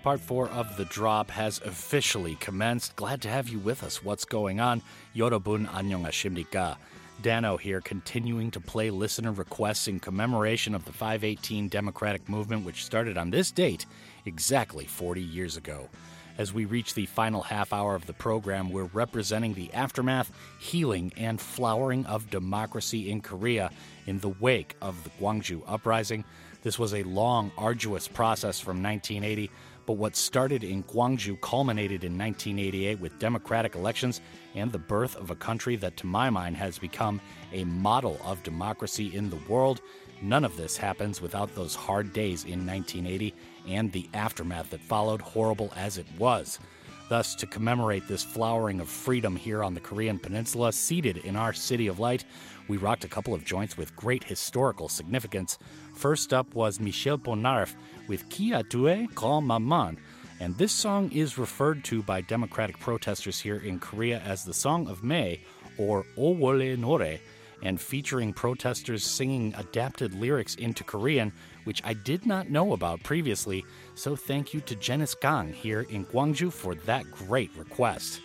[0.05, 2.95] Part four of The Drop has officially commenced.
[2.95, 4.03] Glad to have you with us.
[4.03, 4.83] What's going on?
[5.15, 6.75] Yorobun 안녕하십니까.
[7.23, 12.85] Danno here, continuing to play listener requests in commemoration of the 518 Democratic Movement, which
[12.85, 13.87] started on this date
[14.27, 15.89] exactly 40 years ago.
[16.37, 21.13] As we reach the final half hour of the program, we're representing the aftermath, healing,
[21.17, 23.71] and flowering of democracy in Korea
[24.05, 26.25] in the wake of the Gwangju Uprising.
[26.61, 29.49] This was a long, arduous process from 1980
[29.85, 34.21] but what started in Gwangju culminated in 1988 with democratic elections
[34.55, 37.21] and the birth of a country that, to my mind, has become
[37.53, 39.81] a model of democracy in the world.
[40.21, 43.33] None of this happens without those hard days in 1980
[43.67, 46.59] and the aftermath that followed, horrible as it was.
[47.07, 51.53] Thus, to commemorate this flowering of freedom here on the Korean Peninsula, seated in our
[51.53, 52.25] City of Light,
[52.67, 55.59] we rocked a couple of joints with great historical significance.
[55.93, 57.75] First up was Michel Polnareff
[58.07, 59.97] with Qui a tué grand-maman,
[60.39, 64.87] and this song is referred to by democratic protesters here in Korea as the Song
[64.87, 65.41] of May,
[65.77, 67.19] or Owole Nore,
[67.61, 71.31] and featuring protesters singing adapted lyrics into Korean,
[71.63, 73.65] which I did not know about previously.
[73.95, 78.21] So thank you to Janice Gang here in Gwangju for that great request.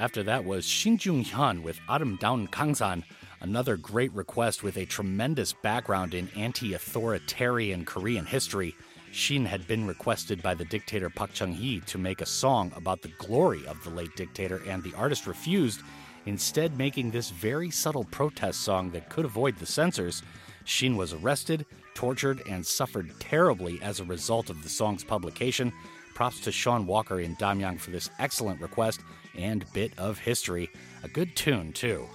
[0.00, 3.04] After that was Shin Jung Hyun with Aram Kangsan,
[3.42, 8.74] another great request with a tremendous background in anti authoritarian Korean history.
[9.12, 13.02] Shin had been requested by the dictator Park Chung hee to make a song about
[13.02, 15.82] the glory of the late dictator, and the artist refused,
[16.26, 20.22] instead, making this very subtle protest song that could avoid the censors.
[20.64, 25.72] Shin was arrested, tortured, and suffered terribly as a result of the song's publication.
[26.14, 29.00] Props to Sean Walker in Damyang for this excellent request
[29.36, 30.70] and bit of history.
[31.02, 32.06] A good tune, too.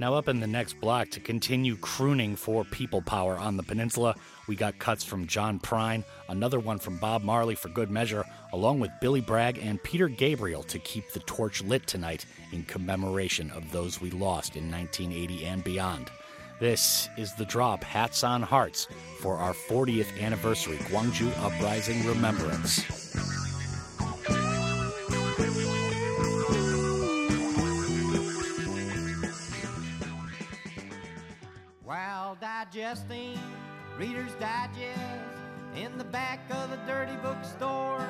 [0.00, 4.16] Now, up in the next block to continue crooning for people power on the peninsula,
[4.46, 8.80] we got cuts from John Prine, another one from Bob Marley for good measure, along
[8.80, 13.70] with Billy Bragg and Peter Gabriel to keep the torch lit tonight in commemoration of
[13.72, 16.10] those we lost in 1980 and beyond.
[16.60, 18.86] This is the drop Hats on Hearts
[19.20, 22.84] for our 40th anniversary Gwangju Uprising Remembrance.
[32.40, 33.38] Digesting
[33.98, 34.98] Reader's Digest
[35.76, 38.04] in the back of the dirty bookstore,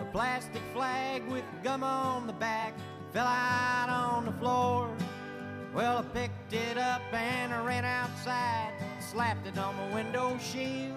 [0.00, 2.72] a plastic flag with gum on the back
[3.12, 4.90] fell out on the floor.
[5.74, 10.96] Well, I picked it up and I ran outside, slapped it on my window shield.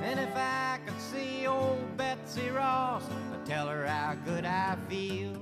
[0.00, 3.02] And if I could see old Betsy Ross,
[3.32, 5.32] I'd tell her how good I feel.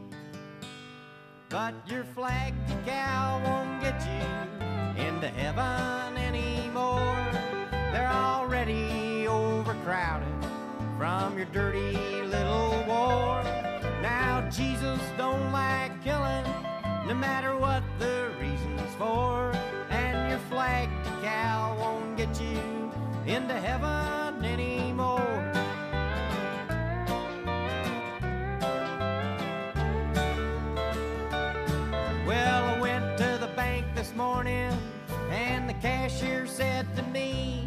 [1.51, 7.22] But your flag decal won't get you into heaven anymore.
[11.03, 13.43] From your dirty little war.
[14.01, 16.45] Now Jesus don't like killing,
[17.09, 19.51] no matter what the reasons for.
[19.91, 22.93] And your flag decal won't get you
[23.27, 25.53] into heaven anymore.
[32.25, 34.71] Well, I went to the bank this morning
[35.33, 37.62] and the cashier said to me,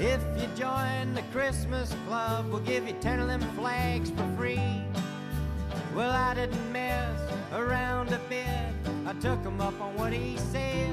[0.00, 4.82] If you join the Christmas club, we'll give you 10 of them flags for free.
[5.94, 7.20] Well, I didn't mess
[7.52, 8.48] around a bit.
[9.06, 10.88] I took him up on what he said.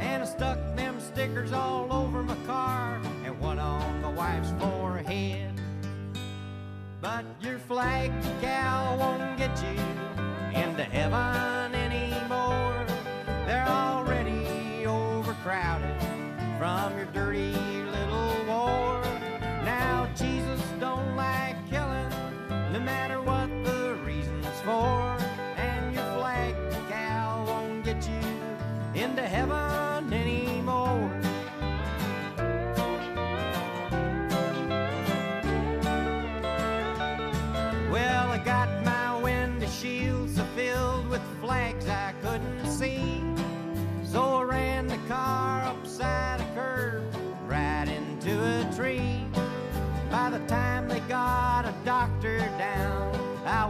[0.00, 5.52] And I stuck them stickers all over my car and one on my wife's forehead.
[7.02, 12.86] But your flag decal won't get you into heaven anymore.
[13.44, 16.00] They're already overcrowded
[16.58, 17.76] from your dirty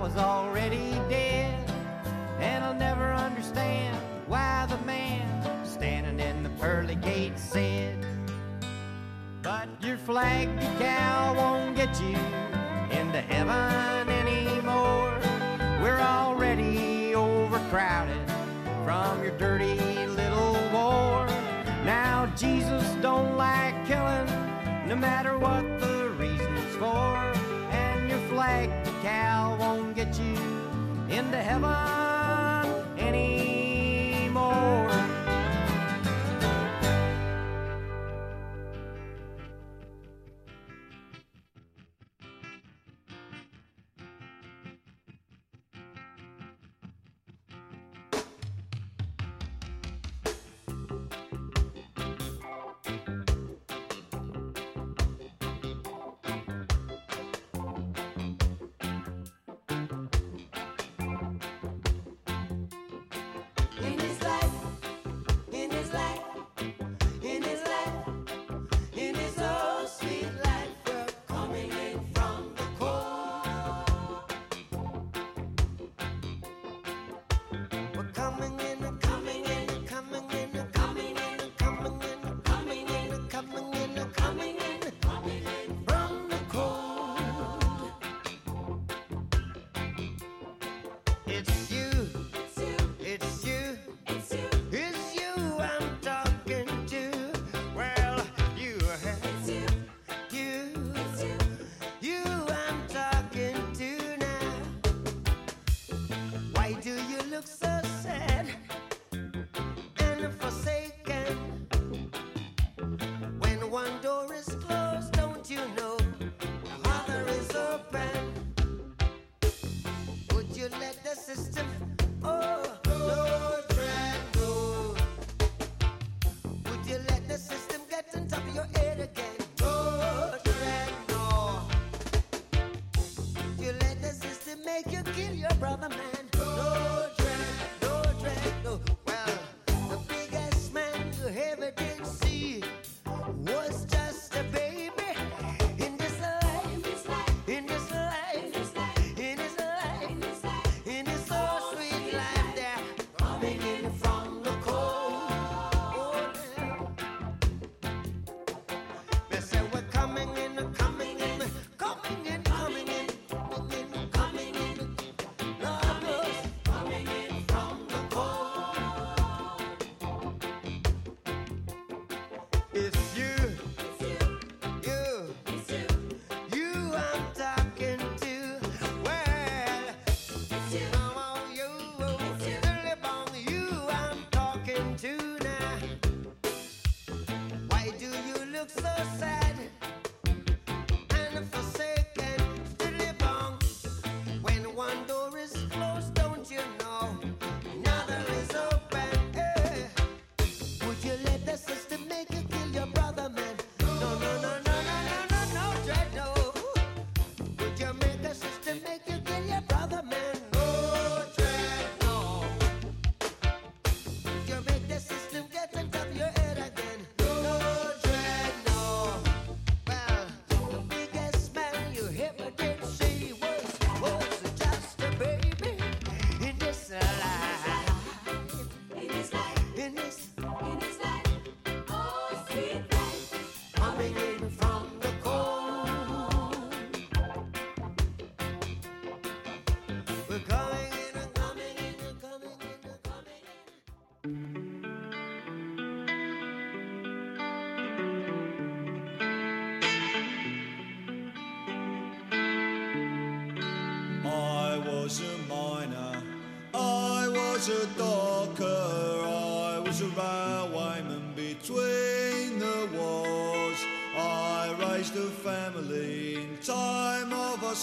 [0.07, 1.69] was already dead.
[2.39, 3.97] And I'll never understand
[4.29, 5.27] why the man
[5.65, 8.07] standing in the pearly gate said,
[9.43, 12.17] But your flag decal won't get you
[12.97, 15.19] into heaven anymore.
[15.83, 18.31] We're already overcrowded
[18.85, 19.75] from your dirty
[20.07, 21.27] little war.
[21.85, 24.29] Now Jesus don't like killing,
[24.87, 27.26] no matter what the reasons for.
[28.37, 30.37] Flag decal won't get you
[31.09, 31.73] into heaven
[32.99, 33.46] anymore.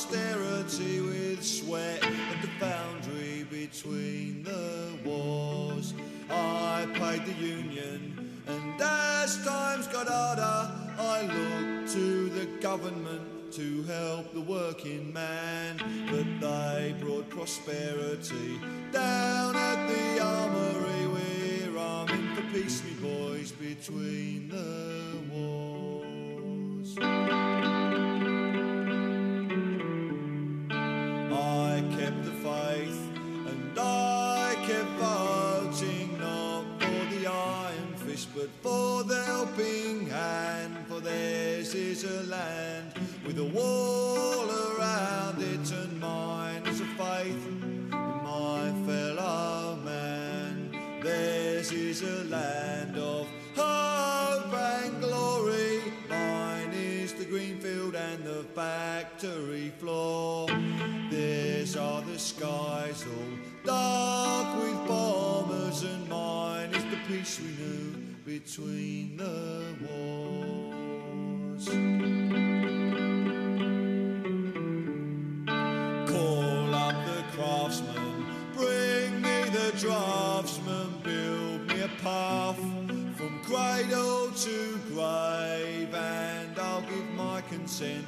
[0.04, 5.94] Austerity with sweat at the boundary between the wars.
[6.30, 13.84] I paid the union, and as times got harder, I looked to the government to
[13.84, 15.78] help the working man.
[16.12, 18.60] But they brought prosperity
[18.92, 21.08] down at the armory.
[21.08, 25.53] We're arming for peace, me boys, between the wars.
[68.46, 71.66] Between the wars
[76.10, 82.58] call up the craftsman bring me the draftsman build me a path
[83.16, 88.06] from cradle to grave and I'll give my consent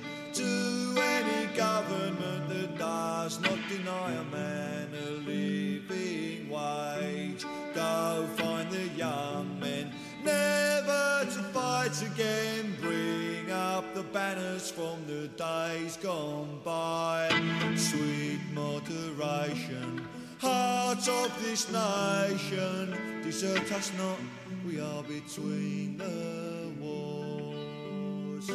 [23.71, 24.17] us not,
[24.65, 28.49] we are between the wars.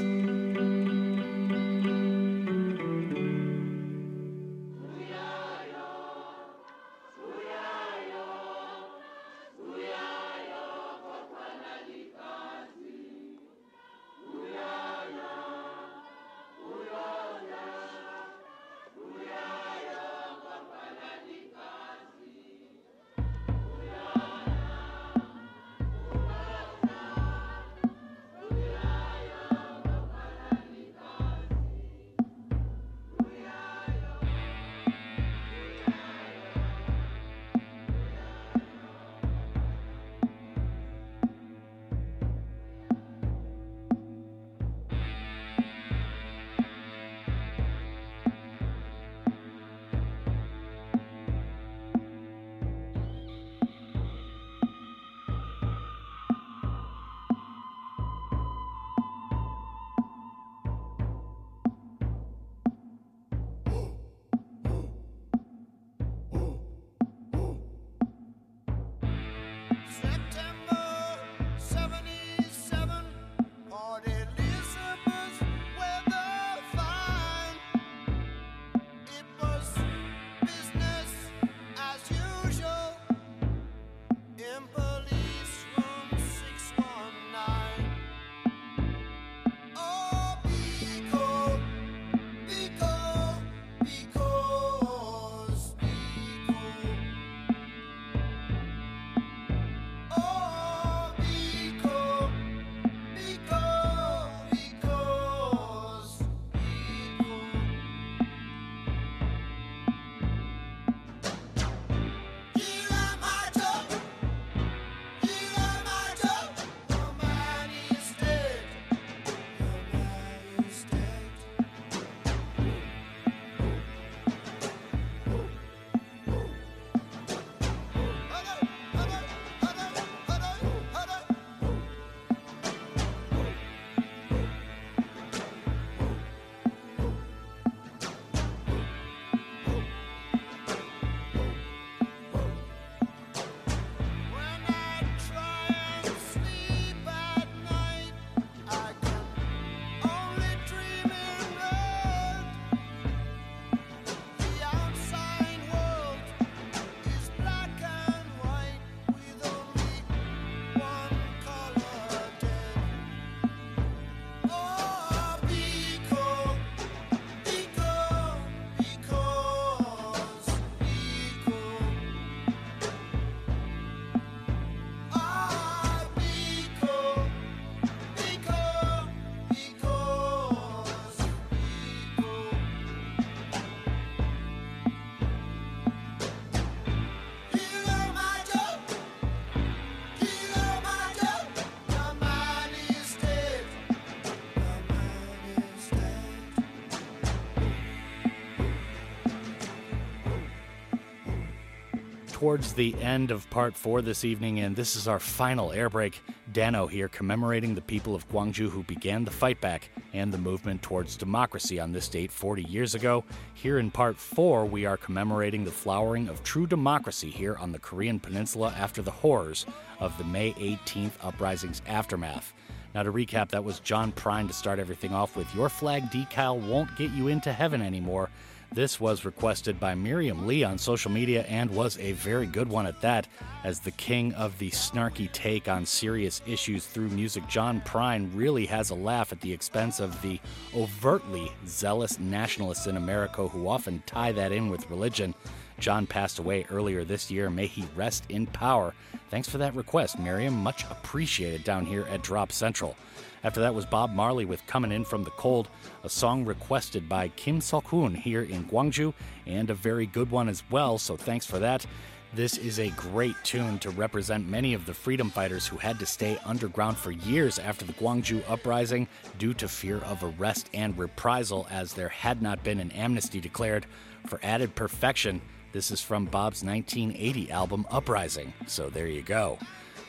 [202.41, 206.23] Towards the end of part four this evening, and this is our final air break.
[206.55, 210.81] Danno here commemorating the people of Gwangju who began the fight back and the movement
[210.81, 213.25] towards democracy on this date 40 years ago.
[213.53, 217.79] Here in part four, we are commemorating the flowering of true democracy here on the
[217.79, 219.67] Korean Peninsula after the horrors
[219.99, 222.55] of the May 18th uprising's aftermath.
[222.95, 226.59] Now, to recap, that was John Prine to start everything off with Your flag decal
[226.59, 228.31] won't get you into heaven anymore.
[228.73, 232.87] This was requested by Miriam Lee on social media and was a very good one
[232.87, 233.27] at that.
[233.65, 238.67] As the king of the snarky take on serious issues through music, John Prine really
[238.67, 240.39] has a laugh at the expense of the
[240.73, 245.35] overtly zealous nationalists in America who often tie that in with religion.
[245.81, 247.51] John passed away earlier this year.
[247.51, 248.95] May he rest in power.
[249.31, 250.55] Thanks for that request, Miriam.
[250.55, 252.97] Much appreciated down here at Drop Central.
[253.43, 255.69] After that was Bob Marley with Coming In From the Cold,
[256.05, 259.15] a song requested by Kim Sok-hoon here in Gwangju,
[259.47, 261.87] and a very good one as well, so thanks for that.
[262.35, 266.07] This is a great tune to represent many of the freedom fighters who had to
[266.07, 269.09] stay underground for years after the Gwangju uprising
[269.39, 273.87] due to fear of arrest and reprisal, as there had not been an amnesty declared.
[274.27, 275.41] For added perfection,
[275.73, 279.59] this is from Bob's 1980 album Uprising, so there you go.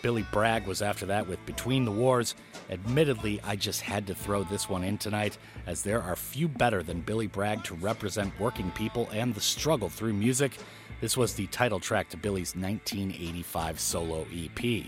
[0.02, 2.36] Billy Bragg was after that with Between the Wars.
[2.70, 5.38] Admittedly, I just had to throw this one in tonight,
[5.68, 9.90] as there are few better than Billy Bragg to represent working people and the struggle
[9.90, 10.58] through music.
[11.02, 14.86] This was the title track to Billy's 1985 solo EP.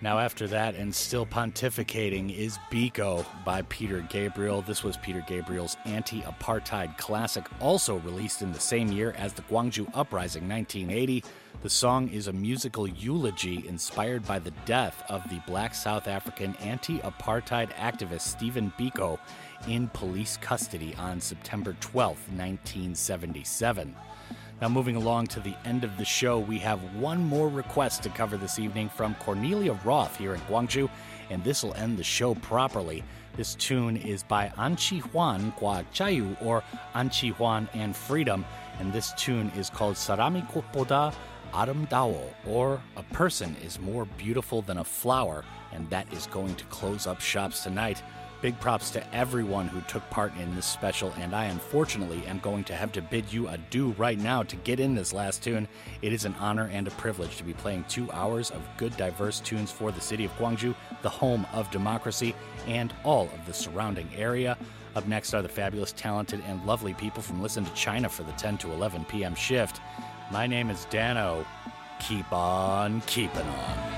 [0.00, 4.60] Now, after that, and still pontificating, is Biko by Peter Gabriel.
[4.60, 9.42] This was Peter Gabriel's anti apartheid classic, also released in the same year as the
[9.42, 11.24] Gwangju Uprising 1980.
[11.64, 16.54] The song is a musical eulogy inspired by the death of the black South African
[16.56, 19.18] anti apartheid activist Stephen Biko
[19.66, 23.96] in police custody on September 12, 1977.
[24.60, 28.10] Now, moving along to the end of the show, we have one more request to
[28.10, 30.90] cover this evening from Cornelia Roth here in Gwangju,
[31.30, 33.02] and this will end the show properly.
[33.38, 36.62] This tune is by An Chi Hwan Gua Chayu, or
[36.92, 38.44] An Chi Hwan and Freedom,
[38.78, 41.14] and this tune is called Sarami Kopoda
[41.54, 46.64] Aramdao, or A Person is More Beautiful Than a Flower, and that is going to
[46.64, 48.02] close up shops tonight.
[48.42, 52.64] Big props to everyone who took part in this special, and I unfortunately am going
[52.64, 55.68] to have to bid you adieu right now to get in this last tune.
[56.02, 59.38] It is an honor and a privilege to be playing two hours of good, diverse
[59.38, 62.34] tunes for the city of Gwangju, the home of democracy,
[62.66, 64.58] and all of the surrounding area.
[64.96, 68.32] Up next are the fabulous, talented, and lovely people from Listen to China for the
[68.32, 69.34] 10 to 11 p.m.
[69.34, 69.80] shift.
[70.30, 71.44] My name is Danno.
[71.98, 73.93] Keep on keeping on.